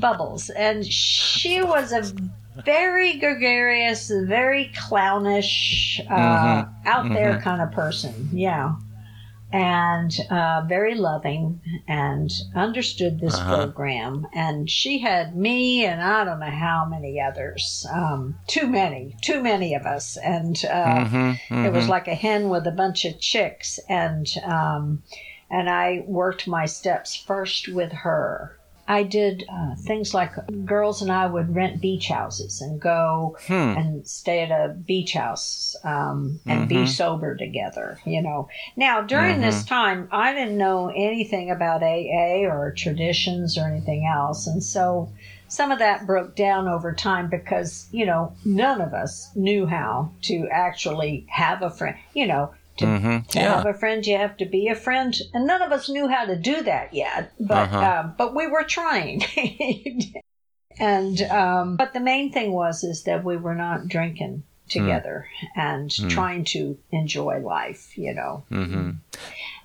[0.00, 0.50] bubbles.
[0.50, 2.02] And she was a
[2.64, 6.14] very gregarious very clownish uh,
[6.64, 7.42] Mhm, out there mhm.
[7.42, 8.28] kind of person.
[8.32, 8.74] Yeah
[9.52, 13.56] and uh, very loving and understood this Uh-huh.
[13.56, 14.26] program.
[14.34, 19.42] And she had me and I don't know how many others, um, too many, too
[19.42, 20.16] many of us.
[20.18, 21.88] And uh, Mhm, it was mhm.
[21.88, 23.78] like a hen with a bunch of chicks.
[23.88, 25.02] And um,
[25.50, 28.57] and I worked my steps first with her.
[28.90, 30.32] I did uh, things like
[30.64, 33.52] girls and I would rent beach houses and go Hmm.
[33.76, 36.88] and stay at a beach house um, and be Mhm.
[36.88, 37.98] sober together.
[38.06, 38.48] You know.
[38.76, 44.46] Now during this time, I didn't know anything about AA or traditions or anything else,
[44.46, 45.10] and so
[45.48, 50.10] some of that broke down over time because you know none of us knew how
[50.22, 51.96] to actually have a friend.
[52.14, 52.50] You know.
[52.78, 53.28] To, Mhm.
[53.28, 53.56] to Yeah.
[53.56, 56.24] have a friend, you have to be a friend, and none of us knew how
[56.26, 57.32] to do that yet.
[57.40, 57.84] But Uh-huh.
[57.84, 59.22] um, but we were trying.
[60.80, 65.26] and um, but the main thing was is that we were not drinking together
[65.56, 68.96] and trying to enjoy life you know Mhm.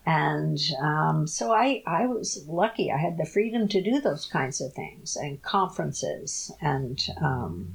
[0.05, 4.61] and um, so I, I was lucky i had the freedom to do those kinds
[4.61, 7.73] of things and conferences and um,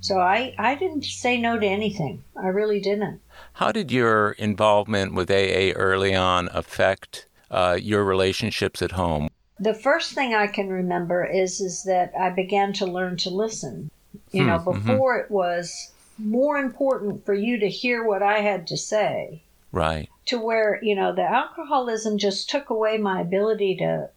[0.00, 3.20] so I, I didn't say no to anything i really didn't
[3.54, 9.28] How did your involvement with AA early on affect uh, your relationships at home?
[9.62, 13.90] the first thing I can remember is is that I began to learn to listen.
[14.32, 14.86] You know, Hmm, mhm.
[14.86, 20.08] before it was more important for you to hear what I had to say Right.
[20.26, 24.08] to where, you know, the alcoholism just took away my ability to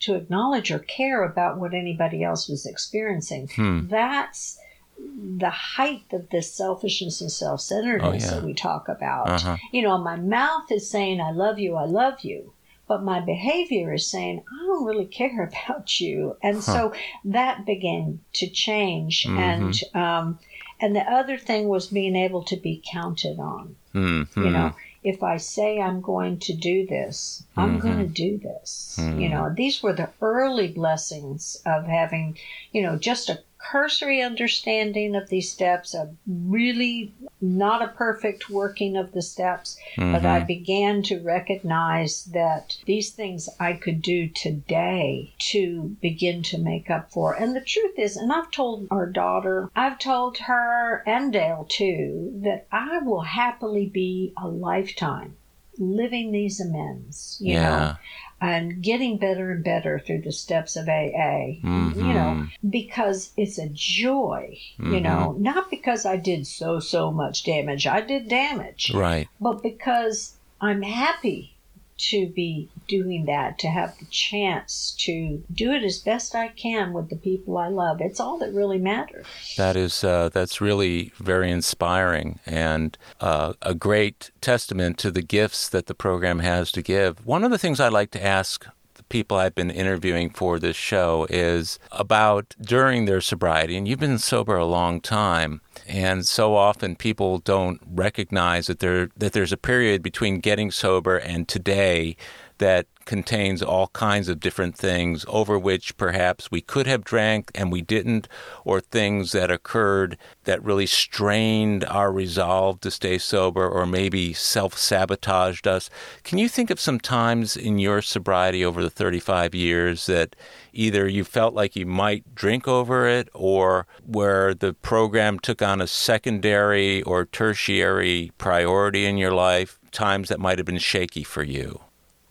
[0.00, 3.48] to acknowledge or care about what anybody else was experiencing.
[3.54, 3.86] Hmm.
[3.88, 4.58] That's
[4.98, 8.34] the height of this selfishness and self-centeredness Oh, yeah.
[8.40, 9.28] that we talk about.
[9.30, 9.56] Uh-huh.
[9.72, 12.52] You know, my mouth is saying I love you, I love you,
[12.88, 16.36] but my behavior is saying I don't really care about you.
[16.42, 16.92] And so
[17.24, 19.38] that began to change Mhm.
[19.38, 20.38] and um
[20.80, 23.74] and the other thing was being able to be counted on.
[23.94, 24.28] Mhm.
[24.36, 28.96] You know, if I say I'm going to do this, I'm going to do this.
[28.98, 32.36] You know, these were the early blessings of having,
[32.72, 38.96] you know, just a cursory understanding of these steps, a really not a perfect working
[38.96, 40.46] of the steps, but I mm-hmm.
[40.46, 47.10] began to recognize that these things I could do today to begin to make up
[47.10, 47.34] for.
[47.34, 52.32] And the truth is, and I've told our daughter, I've told her and Dale too,
[52.42, 55.36] that I will happily be a lifetime
[55.78, 57.96] living these amends, you know, Yeah.
[58.40, 62.14] And getting better and better through the steps of AA, you mm-hmm.
[62.14, 65.02] know, because it's a joy, you mm-hmm.
[65.02, 67.86] know, not because I did so, so much damage.
[67.86, 69.28] I did damage Right.
[69.40, 71.54] but because I'm happy
[71.98, 76.92] to be doing that, to have the chance to do it as best I can
[76.92, 78.00] with the people I love.
[78.00, 79.26] It's all that really matters.
[79.56, 85.68] That is uh, that's really very inspiring and uh, a great testament to the gifts
[85.68, 87.24] that the program has to give.
[87.26, 90.76] One of the things I like to ask the people I've been interviewing for this
[90.76, 96.56] show is about during their sobriety, and you've been sober a long time, and so
[96.56, 102.16] often people don't recognize that there that there's a period between getting sober and today
[102.58, 107.72] that contains all kinds of different things over which perhaps we could have drank and
[107.72, 108.28] we didn't,
[108.66, 114.76] or things that occurred that really strained our resolve to stay sober or maybe self
[114.76, 115.88] sabotaged us.
[116.22, 120.36] Can you think of some times in your sobriety over the 35 years that
[120.74, 125.80] either you felt like you might drink over it or where the program took on
[125.80, 131.42] a secondary or tertiary priority in your life, times that might have been shaky for
[131.42, 131.80] you?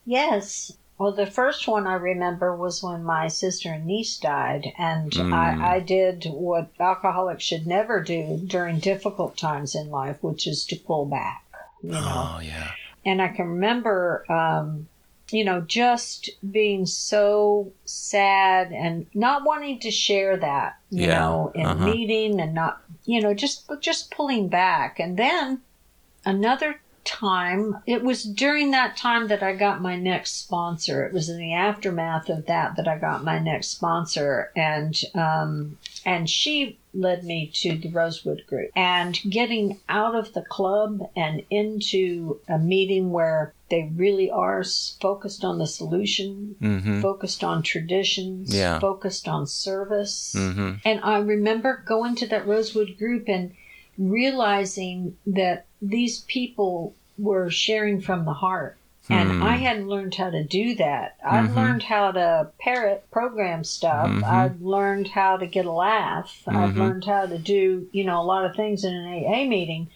[0.08, 0.72] Yes.
[0.98, 5.34] Well, the first one I remember was when my sister and niece died, and Mm.
[5.34, 10.66] I, I did what alcoholics should never do during difficult times in life, which is
[10.68, 11.44] to pull back.
[11.84, 12.72] You know, Oh, yeah.
[13.06, 14.88] and I can remember, um,
[15.30, 21.52] you know, just being so sad and not wanting to share that, you Yeah, know,
[21.54, 21.86] in uh-huh.
[21.86, 25.00] meeting and not, you know, just just pulling back.
[25.00, 25.62] And then
[26.26, 31.06] another time, it was during that time that I got my next sponsor.
[31.06, 35.78] It was in the aftermath of that that I got my next sponsor, and um,
[36.06, 38.72] and she led me to the Rosewood Group.
[38.76, 44.64] And getting out of the club and into a meeting where they really are
[45.00, 47.02] focused on the solution, Mm-hmm.
[47.02, 48.80] focused on traditions, Yeah.
[48.80, 50.34] focused on service.
[50.36, 50.76] Mm-hmm.
[50.86, 53.54] And I remember going to that Rosewood group and
[54.00, 58.78] realizing that these people were sharing from the heart.
[59.10, 59.44] And Hmm.
[59.44, 61.16] I hadn't learned how to do that.
[61.26, 61.56] I'd Mhm.
[61.56, 64.10] learned how to parrot program stuff.
[64.10, 64.24] Mhm.
[64.24, 66.44] I'd learned how to get a laugh.
[66.46, 66.78] I'd Mhm.
[66.78, 69.88] learned how to do, you know, a lot of things in an AA meeting.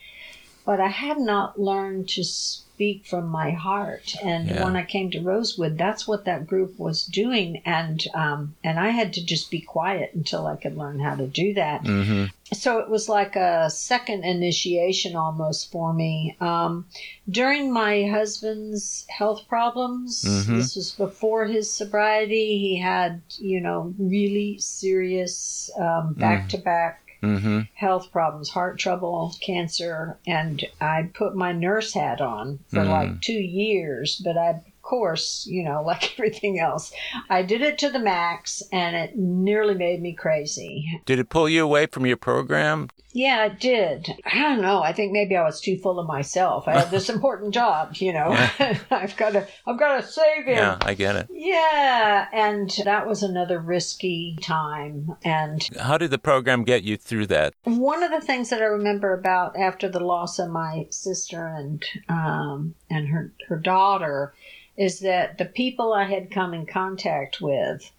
[0.66, 4.16] But I had not learned to speak from my heart.
[4.24, 4.64] And Yeah.
[4.64, 7.62] when I came to Rosewood, that's what that group was doing.
[7.66, 11.28] And um, and I had to just be quiet until I could learn how to
[11.28, 12.26] do that Mm-hmm.
[12.54, 16.36] So it was like a second initiation almost for me.
[16.41, 16.86] Um,
[17.30, 20.58] during my husband's health problems, Mhm.
[20.58, 22.58] this was before his sobriety.
[22.60, 25.70] He had, you know, really serious
[26.18, 27.60] back to back Mm-hmm.
[27.76, 32.89] health problems, heart trouble, cancer, and I put my nurse hat on for Mm.
[32.89, 34.62] like two years, but I,
[34.92, 36.92] course, you know, like everything else,
[37.30, 41.02] I did it to the max and it nearly made me crazy.
[41.06, 42.89] Did it pull you away from your program?
[43.14, 44.10] Yeah, it did.
[44.26, 44.82] I don't know.
[44.82, 46.66] I think maybe I was too full of myself.
[46.66, 48.30] I have this important job, you know.
[48.92, 50.56] I've got to, I've got to save him.
[50.56, 51.28] Yeah, I get it.
[51.30, 55.16] Yeah, and that was another risky time.
[55.26, 57.54] And How did the program get you through that?
[57.64, 61.84] one of the things that I remember about after the loss of my sister and
[62.10, 64.34] um, and her her daughter
[64.78, 67.92] is that the people I had come in contact with,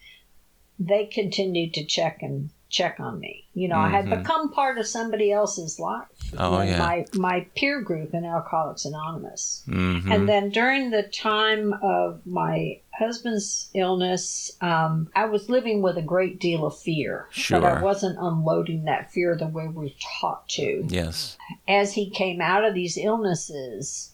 [0.78, 3.44] they continued to check and check on me.
[3.52, 4.18] You know, I had Mhm.
[4.22, 6.06] become part of somebody else's life.
[6.38, 6.78] Oh, yeah.
[6.78, 9.62] my my peer group in Alcoholics Anonymous.
[9.68, 10.10] Mm-hmm.
[10.10, 16.02] And then during the time of my husband's illness, um, I was living with a
[16.02, 17.28] great deal of fear.
[17.50, 20.86] But I wasn't unloading that fear the way we're taught to.
[20.88, 21.36] yes.
[21.68, 24.11] As he came out of these illnesses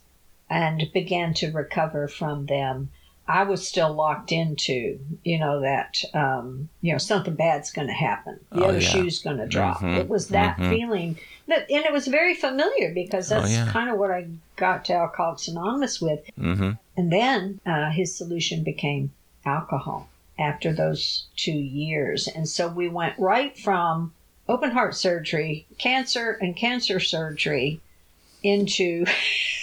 [0.51, 2.91] and began to recover from them,
[3.27, 7.93] I was still locked into, you know, that, um, you know, something bad's going to
[7.93, 8.41] happen.
[8.51, 8.89] The Oh, other yeah.
[8.89, 9.81] shoe's going to drop.
[9.81, 10.71] Mhm, It was that mhm.
[10.71, 11.19] feeling.
[11.47, 13.69] That, and it was very familiar because Oh, that's yeah.
[13.71, 16.21] kind of what I got to Alcoholics Anonymous with.
[16.39, 16.71] Mm-hmm.
[16.97, 19.13] And then uh, his solution became
[19.45, 22.29] alcohol after those two years.
[22.29, 24.15] And so we went right from
[24.49, 27.81] open heart surgery, cancer, and cancer surgery
[28.49, 29.05] into,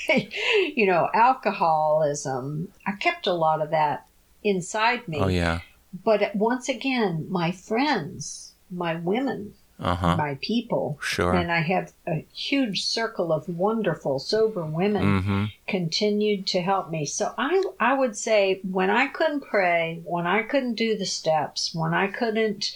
[0.75, 2.69] you know, alcoholism.
[2.85, 4.05] I kept a lot of that
[4.43, 5.19] inside me.
[5.19, 5.59] Oh yeah.
[6.03, 10.15] But once again, my friends, my women, Uh huh.
[10.17, 11.33] my people, Sure.
[11.33, 15.43] and I have a huge circle of wonderful, sober women Mm-hmm.
[15.67, 17.05] continued to help me.
[17.05, 21.73] So I I would say when I couldn't pray, when I couldn't do the steps,
[21.73, 22.75] when I couldn't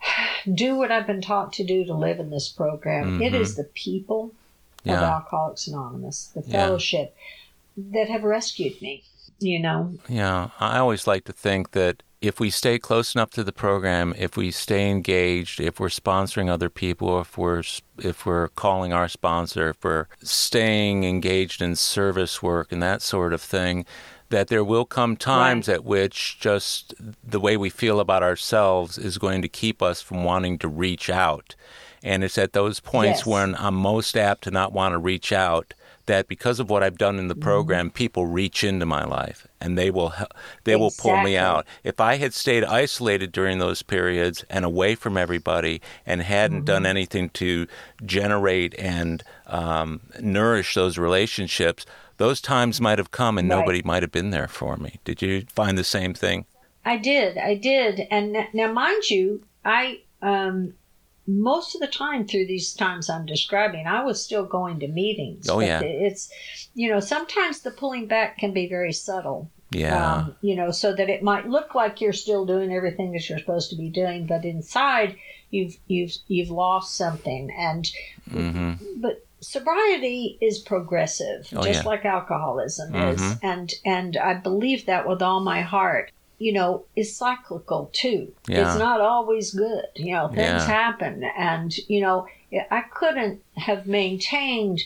[0.54, 3.40] do what I've been taught to do to live in this program, it Mhm.
[3.40, 4.32] is the people
[4.96, 6.66] of Alcoholics Anonymous, the Yeah.
[6.66, 7.14] fellowship
[7.76, 9.04] that have rescued me.
[9.40, 13.44] You know, Yeah, I always like to think that if we stay close enough to
[13.44, 17.62] the program, if we stay engaged, if we're sponsoring other people, if we're
[17.98, 23.32] if we're calling our sponsor, if we're staying engaged in service work and that sort
[23.32, 23.86] of thing,
[24.30, 29.16] that there will come times at which just the way we feel about ourselves is
[29.18, 31.54] going to keep us from wanting to reach out.
[32.02, 33.26] And it's at those points Yes.
[33.26, 35.74] when I'm most apt to not want to reach out
[36.06, 39.76] that because of what I've done in the program, people reach into my life and
[39.76, 40.14] they will
[40.64, 41.66] they will pull me out.
[41.84, 46.86] If I had stayed isolated during those periods and away from everybody and hadn't done
[46.86, 47.66] anything to
[48.06, 51.84] generate and um, nourish those relationships,
[52.16, 53.58] those times might have come and Right.
[53.58, 55.00] nobody might have been there for me.
[55.04, 56.46] Did you find the same thing?
[56.86, 60.72] I did, I did, and now, mind you, I um,
[61.28, 65.48] most of the time through these times I'm describing, I was still going to meetings.
[65.48, 65.80] Oh, yeah.
[65.82, 66.30] it's
[66.74, 69.50] you know sometimes the pulling back can be very subtle.
[69.70, 70.14] Yeah.
[70.14, 73.38] Um, you know, so that it might look like you're still doing everything that you're
[73.38, 75.16] supposed to be doing, but inside
[75.50, 77.50] you've you've you've lost something.
[77.56, 77.86] And
[78.30, 81.88] hmm but sobriety is progressive, Oh, just yeah.
[81.88, 83.38] like alcoholism is, Mhm.
[83.42, 86.10] and and I believe that with all my heart.
[86.38, 88.32] You know, is cyclical too.
[88.46, 88.70] Yeah.
[88.70, 89.86] It's not always good.
[89.96, 90.66] You know, things Yeah.
[90.66, 92.26] happen, and you know,
[92.70, 94.80] I couldn't have maintained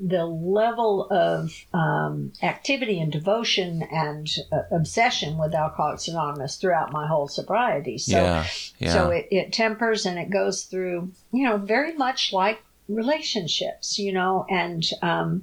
[0.00, 7.08] the level of um, activity and devotion and uh, obsession with Alcoholics Anonymous throughout my
[7.08, 7.98] whole sobriety.
[7.98, 8.16] So,
[8.78, 8.92] yeah.
[8.92, 14.12] So it, it tempers and it goes through, you know, very much like relationships, you
[14.12, 15.42] know, and um,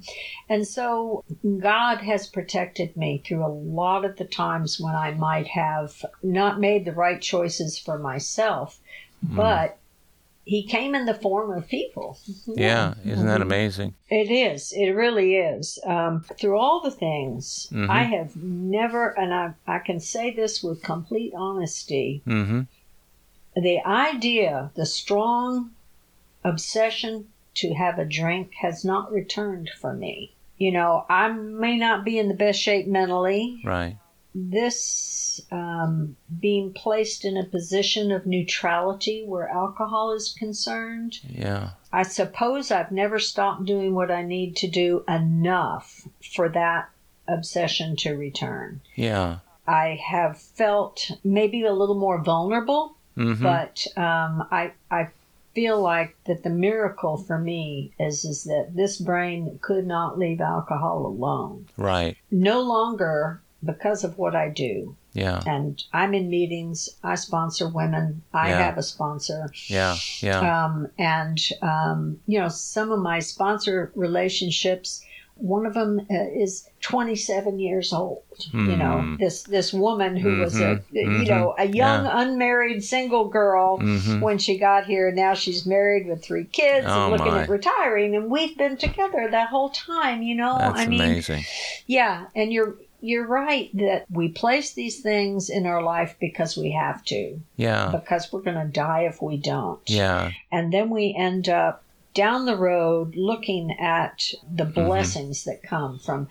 [0.50, 1.24] and so
[1.60, 6.60] God has protected me through a lot of the times when I might have not
[6.60, 8.80] made the right choices for myself,
[9.28, 9.36] Hmm.
[9.38, 9.78] but
[10.48, 12.20] He came in the form of people.
[12.46, 12.94] yeah.
[13.04, 13.96] Isn't that amazing?
[14.10, 14.72] It is.
[14.74, 15.80] It really is.
[15.84, 17.90] Um, through all the things, Mhm.
[17.90, 22.62] I have never, and I, I can say this with complete honesty hmm
[23.56, 25.72] the idea, the strong
[26.44, 30.34] obsession to have a drink has not returned for me.
[30.58, 33.62] You know, I may not be in the best shape mentally.
[33.66, 33.98] Right.
[34.34, 41.72] This um, being placed in a position of neutrality where alcohol is concerned, Yeah.
[41.92, 46.90] I suppose I've never stopped doing what I need to do enough for that
[47.28, 48.82] obsession to return.
[48.96, 49.40] Yeah.
[49.68, 55.08] I have felt maybe a little more vulnerable, hmm but um, I I
[55.56, 60.42] feel like that the miracle for me is is that this brain could not leave
[60.42, 61.66] alcohol alone.
[61.78, 62.18] Right.
[62.30, 64.96] No longer because of what I do.
[65.14, 65.42] Yeah.
[65.48, 66.90] And I'm in meetings.
[67.02, 68.22] I sponsor women.
[68.34, 68.58] I Yeah.
[68.64, 69.50] have a sponsor.
[69.68, 69.96] Yeah.
[70.20, 70.66] Yeah.
[70.66, 75.02] Um, and, um, you know, some of my sponsor relationships,
[75.36, 78.24] one of them uh, is 27 years old.
[78.54, 79.16] You know, Hmm.
[79.18, 82.22] this, this woman who was a, Mhm, you mhm, know, a young, yeah.
[82.22, 85.12] unmarried single girl hmm when she got here.
[85.12, 87.44] Now she's married with three kids Oh, and looking my.
[87.44, 88.16] at retiring.
[88.16, 90.58] And we've been together that whole time, you know?
[90.58, 91.44] That's I mean, amazing.
[91.86, 92.26] yeah.
[92.36, 97.04] And you're, you're right that we place these things in our life because we have
[97.06, 97.90] to, Yeah.
[97.92, 100.32] because we're going to die if we don't Yeah.
[100.52, 101.84] and then we end up
[102.16, 104.86] down the road looking at the Mm-hmm.
[104.86, 106.28] blessings that come from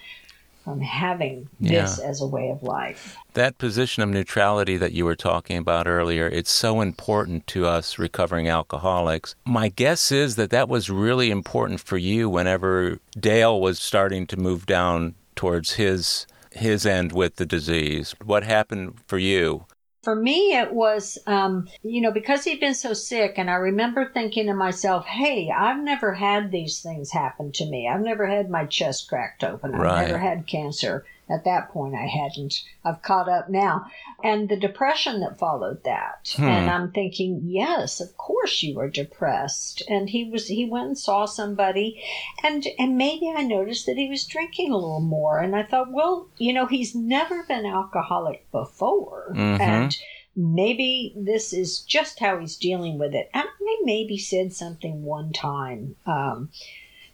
[0.64, 3.18] from having this as a way of life.
[3.34, 7.98] That position of neutrality that you were talking about earlier, it's so important to us
[7.98, 9.34] recovering alcoholics.
[9.44, 14.38] My guess is that that was really important for you whenever Dale was starting to
[14.38, 18.14] move down towards his his end with the disease.
[18.24, 19.66] What happened for you?
[20.04, 24.04] For me, it was, um, you know, because he'd been so sick, and I remember
[24.04, 27.88] thinking to myself, hey, I've never had these things happen to me.
[27.88, 29.74] I've never had my chest cracked open.
[29.74, 30.06] I've Right.
[30.06, 31.04] never had cancer.
[31.28, 32.62] At that point, I hadn't.
[32.84, 33.86] I've caught up now.
[34.22, 36.34] And the depression that followed that.
[36.36, 36.44] Hmm.
[36.44, 39.82] And I'm thinking, yes, of course you were depressed.
[39.88, 42.02] And he was, he went and saw somebody,
[42.42, 45.38] and, and maybe I noticed that he was drinking a little more.
[45.38, 49.32] And I thought, well, you know, he's never been alcoholic before.
[49.34, 49.60] Mhm.
[49.60, 49.96] And
[50.36, 53.30] maybe this is just how he's dealing with it.
[53.32, 55.96] And I maybe said something one time.
[56.06, 56.50] Um,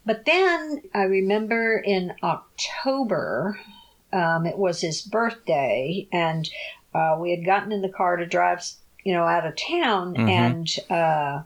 [0.05, 3.61] but then I remember in October,
[4.13, 6.49] um, it was his birthday, and
[6.95, 8.65] uh, we had gotten in the car to drive,
[9.05, 10.29] you know, out of town, Mhm.
[10.29, 11.43] and uh,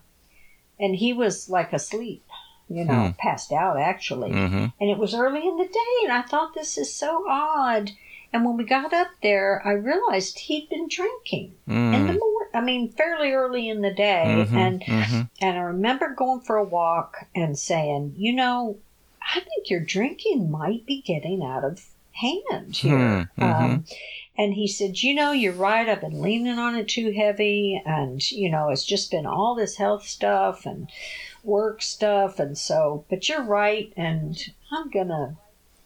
[0.79, 2.25] and he was like asleep,
[2.69, 3.19] you know, Hmm.
[3.19, 4.31] passed out actually.
[4.33, 7.91] hmm And it was early in the day, and I thought this is so odd.
[8.33, 12.19] And when we got up there, I realized he'd been drinking in the Mm.
[12.19, 12.51] morning.
[12.53, 15.31] I mean, fairly early in the day, Mhm, and mhm.
[15.41, 18.79] and I remember going for a walk and saying, you know,
[19.23, 21.81] I think your drinking might be getting out of
[22.15, 23.31] hand here.
[23.37, 23.85] Hmm, Um,
[24.37, 25.89] and he said, you know, you're right.
[25.89, 29.77] I've been leaning on it too heavy, and you know, it's just been all this
[29.77, 30.91] health stuff and
[31.43, 33.05] work stuff, and so.
[33.11, 34.37] But you're right, and
[34.73, 35.37] I'm gonna.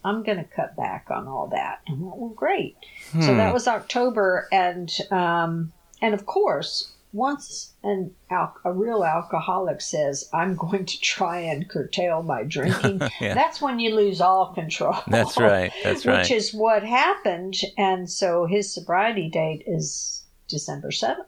[0.05, 1.81] I'm going to cut back on all that.
[1.89, 2.76] And well, great.
[3.20, 3.37] So Hmm.
[3.39, 10.29] that was October, and um, and of course, once an al- a real alcoholic says,
[10.33, 13.35] "I'm going to try and curtail my drinking," Yeah.
[13.35, 14.97] that's when you lose all control.
[15.07, 15.73] That's right.
[15.83, 16.19] That's right.
[16.21, 21.27] Which is what happened, and so his sobriety date is December seventh.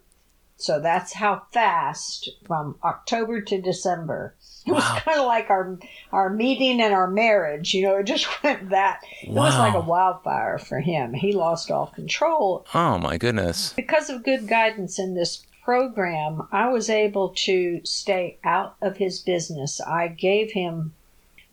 [0.57, 4.35] So that's how fast from October to December.
[4.67, 5.79] It was kind of like our
[6.13, 7.73] our meeting and our marriage.
[7.73, 9.01] You know, it just went that.
[9.23, 11.15] It was like a wildfire for him.
[11.15, 13.73] He lost all control Oh my goodness.
[13.73, 19.21] because of good guidance in this program, I was able to stay out of his
[19.21, 19.81] business.
[19.81, 20.95] I gave him,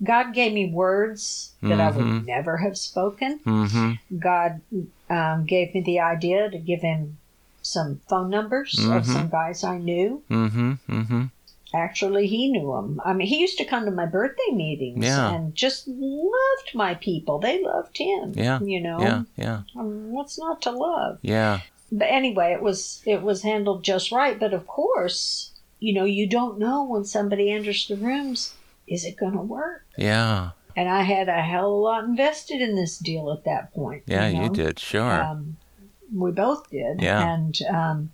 [0.04, 3.40] God gave me words that I would never have spoken.
[3.46, 4.18] Mm-hmm.
[4.18, 4.62] God
[5.10, 7.18] um, gave me the idea to give him
[7.62, 10.24] some phone numbers of some guys I knew.
[10.32, 10.72] Mm-hmm.
[10.90, 11.24] Mm-hmm.
[11.76, 13.00] Actually, he knew them.
[13.06, 15.32] I mean, he used to come to my birthday meetings Yeah.
[15.34, 17.38] and just loved my people.
[17.40, 18.34] They loved him.
[18.36, 18.60] Yeah.
[18.62, 19.24] You know, Yeah.
[19.36, 19.62] Yeah.
[19.76, 21.20] um, what's not to love?
[21.22, 21.60] Yeah.
[21.92, 24.40] But anyway, it was it was handled just right.
[24.40, 28.54] But of course, you know, you don't know when somebody enters the rooms,
[28.88, 29.86] is it going to work?
[29.98, 30.52] Yeah.
[30.76, 34.04] And I had a hell of a lot invested in this deal at that point.
[34.06, 34.28] Yeah.
[34.28, 34.50] You know?
[34.50, 34.80] did.
[34.80, 35.24] Sure.
[35.24, 35.58] Um,
[36.14, 37.02] we both did.
[37.02, 37.34] Yeah.
[37.34, 38.12] And um,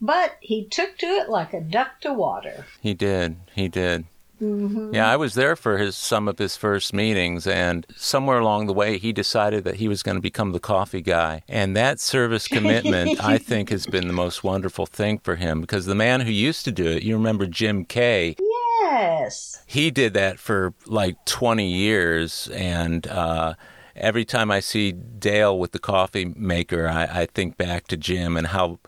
[0.00, 2.66] but he took to it like a duck to water.
[2.80, 3.36] He did.
[3.54, 4.04] He did.
[4.38, 8.66] Hmm Yeah, I was there for his some of his first meetings, and somewhere along
[8.66, 11.42] the way, he decided that he was going to become the coffee guy.
[11.48, 15.86] And that service commitment, I think, has been the most wonderful thing for him because
[15.86, 18.36] the man who used to do it, you remember Jim Kay,
[18.82, 19.62] Yes.
[19.66, 23.54] he did that for like 20 years, and uh,
[23.96, 28.36] every time I see Dale with the coffee maker, I, I think back to Jim
[28.36, 28.78] and how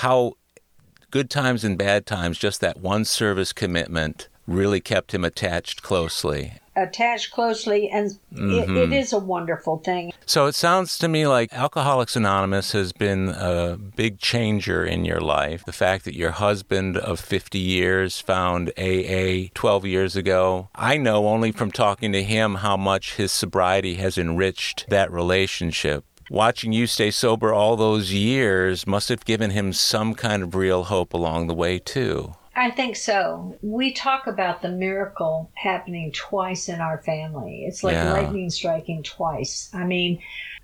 [0.00, 0.32] how
[1.10, 6.52] good times and bad times, just that one service commitment really kept him attached closely.
[6.76, 8.76] Attached closely, and Mm-hmm.
[8.76, 10.12] it is a wonderful thing.
[10.26, 15.20] So it sounds to me like Alcoholics Anonymous has been a big changer in your
[15.20, 15.64] life.
[15.64, 20.68] The fact that your husband of 50 years found AA 12 years ago.
[20.74, 26.04] I know only from talking to him how much his sobriety has enriched that relationship.
[26.28, 30.84] Watching you stay sober all those years must have given him some kind of real
[30.84, 32.34] hope along the way, too.
[32.56, 33.56] I think so.
[33.60, 37.64] We talk about the miracle happening twice in our family.
[37.66, 38.12] It's like Yeah.
[38.14, 39.70] lightning striking twice.
[39.74, 40.20] I mean,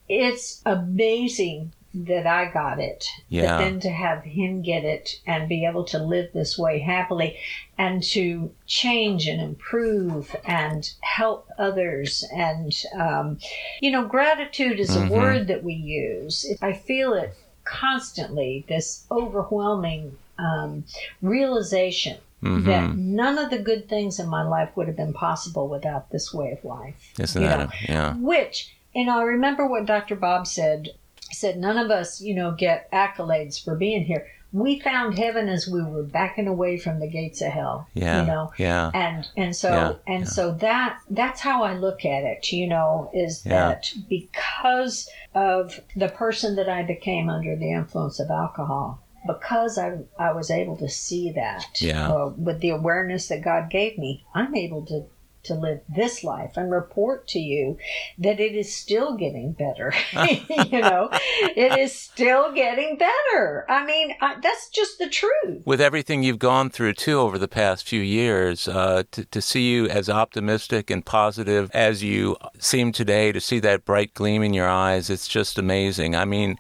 [0.09, 3.07] it's amazing that I got it.
[3.29, 3.43] Yeah.
[3.43, 7.37] But then to have him get it and be able to live this way happily
[7.77, 12.25] and to change and improve and help others.
[12.35, 13.39] And, um,
[13.83, 15.13] you know, gratitude is Mm-hmm.
[15.13, 16.47] a word that we use.
[16.63, 17.35] I feel it
[17.65, 20.85] constantly, this overwhelming um,
[21.21, 22.67] realization Mm-hmm.
[22.67, 26.35] that none of the good things in my life would have been possible without this
[26.35, 26.97] way of life.
[27.17, 28.15] Isn't that a, yeah.
[28.17, 30.17] Which, you know, I remember what Dr.
[30.17, 30.89] Bob said.
[31.29, 34.27] He said, none of us, you know, get accolades for being here.
[34.53, 37.87] We found heaven as we were backing away from the gates of hell.
[37.95, 38.23] Yeah.
[38.23, 38.91] You know, Yeah.
[38.93, 40.29] and and so Yeah, and yeah.
[40.31, 42.51] so that that's how I look at it.
[42.53, 43.69] You know, is Yeah.
[43.69, 49.99] that because of the person that I became under the influence of alcohol, because I
[50.19, 52.11] I was able to see that Yeah.
[52.13, 55.05] uh, with the awareness that God gave me, I'm able to
[55.45, 57.77] to live this life and report to you
[58.17, 59.93] that it is still getting better.
[60.13, 63.67] you know, it is still getting better.
[63.69, 65.67] I mean, I, that's just the truth.
[65.67, 69.69] with everything you've gone through too over the past few years, uh, to, to see
[69.69, 74.55] you as optimistic and positive as you seem today, to see that bright gleam in
[74.55, 76.15] your eyes, it's just amazing.
[76.15, 76.57] I mean,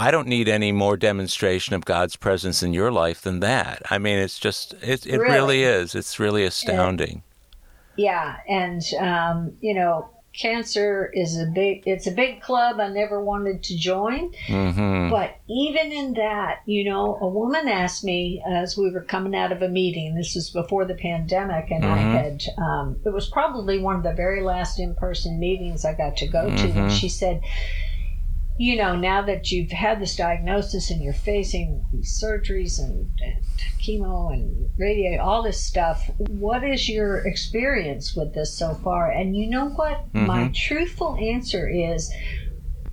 [0.00, 3.82] I don't need any more demonstration of God's presence in your life than that.
[3.90, 5.62] I mean, it's just, it, it really, Really?
[5.62, 5.94] is.
[5.94, 7.22] It's really astounding.
[7.96, 13.22] Yeah, and um, you know, cancer is a big it's a big club I never
[13.22, 14.32] wanted to join.
[14.46, 19.34] hmm But even in that, you know, a woman asked me as we were coming
[19.34, 20.14] out of a meeting.
[20.14, 24.14] This was before the pandemic, and I had um, it was probably one of the
[24.14, 26.68] very last in person meetings I got to go to.
[26.70, 27.42] And she said,
[28.60, 33.42] "You know, now that you've had this diagnosis and you're facing these surgeries and, and
[33.80, 39.34] chemo and radio, all this stuff, what is your experience with this so far?" And
[39.34, 40.12] you know what?
[40.12, 40.26] Mm-hmm.
[40.26, 42.12] My truthful answer is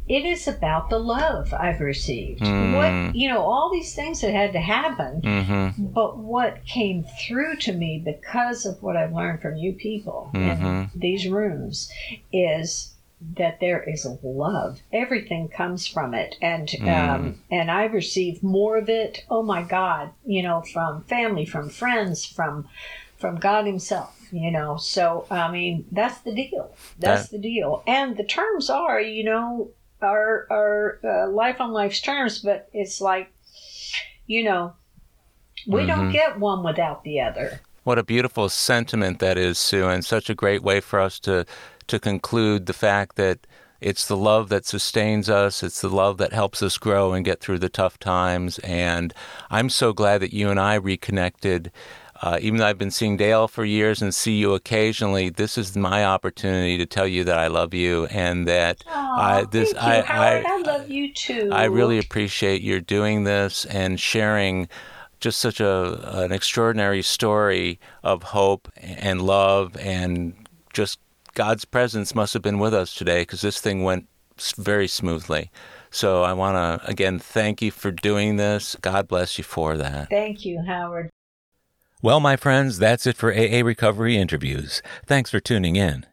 [0.07, 2.39] it is about the love I've received.
[2.41, 3.11] What mm.
[3.13, 7.73] you know, all these things that had to happen, hmm but what came through to
[7.73, 10.99] me because of what I've learned from you people in mm-hmm.
[10.99, 11.91] these rooms
[12.31, 14.81] is that there is love.
[14.93, 19.25] Everything comes from it, and um, and I receive more of it.
[19.29, 22.67] Oh my God, you know, from family, from friends, from
[23.17, 24.13] from God Himself.
[24.31, 26.75] You know, so I mean, that's the deal.
[26.99, 27.81] That's That- the deal.
[27.87, 29.71] And the terms are, you know,
[30.01, 33.31] are are uh, life on life's terms, but it's like,
[34.27, 34.73] you know,
[35.65, 37.61] we don't get one without the other.
[37.83, 41.45] What a beautiful sentiment that is, Sue, and such a great way for us to
[41.87, 43.47] to conclude the fact that
[43.79, 45.61] It's the love that sustains us.
[45.61, 48.59] It's the love that helps us grow and get through the tough times.
[48.59, 49.13] And
[49.49, 51.71] I'm so glad that you and I reconnected.
[52.19, 55.77] Uh, even though I've been seeing Dale for years and see you occasionally, this is
[55.77, 59.77] my opportunity to tell you that I love you and that Aww, I this you,
[59.77, 61.49] I, Howard, I, I love you too.
[61.51, 64.67] I really appreciate your doing this and sharing
[65.19, 70.33] just such a an extraordinary story of hope and love and
[70.73, 70.97] just
[71.37, 74.07] God's presence must have been with us today because this thing went
[74.57, 75.51] very smoothly.
[75.91, 78.75] So I want to again thank you for doing this.
[78.81, 80.09] God bless you for that.
[80.09, 81.11] Thank you, Howard.
[82.01, 84.81] Well, my friends, that's it for AA Recovery Interviews.
[85.05, 86.07] Thanks for tuning in.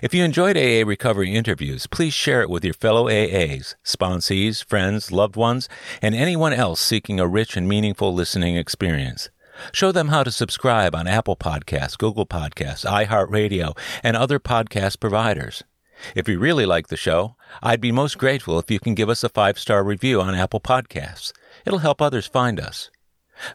[0.00, 5.12] If you enjoyed AA Recovery Interviews, please share it with your fellow AAs, sponsees, friends,
[5.12, 5.68] loved ones,
[6.00, 9.28] and anyone else seeking a rich and meaningful listening experience.
[9.72, 15.62] Show them how to subscribe on Apple Podcasts, Google Podcasts, iHeartRadio, and other podcast providers.
[16.16, 19.22] If you really like the show, I'd be most grateful if you can give us
[19.22, 21.32] a five star review on Apple Podcasts.
[21.64, 22.90] It'll help others find us.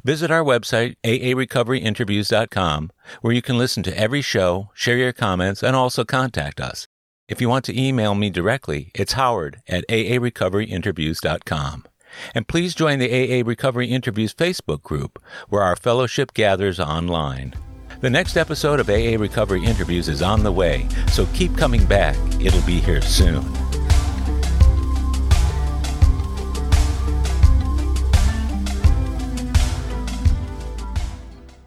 [0.04, 5.76] Visit our website, aarecoveryinterviews.com, where you can listen to every show, share your comments, and
[5.76, 6.88] also contact us.
[7.28, 11.86] If you want to email me directly, it's howard at aarecoveryinterviews.com.
[12.34, 17.54] And please join the AA Recovery Interviews Facebook group, where our fellowship gathers online.
[18.00, 22.16] The next episode of AA Recovery Interviews is on the way, so keep coming back.
[22.40, 23.67] It'll be here soon.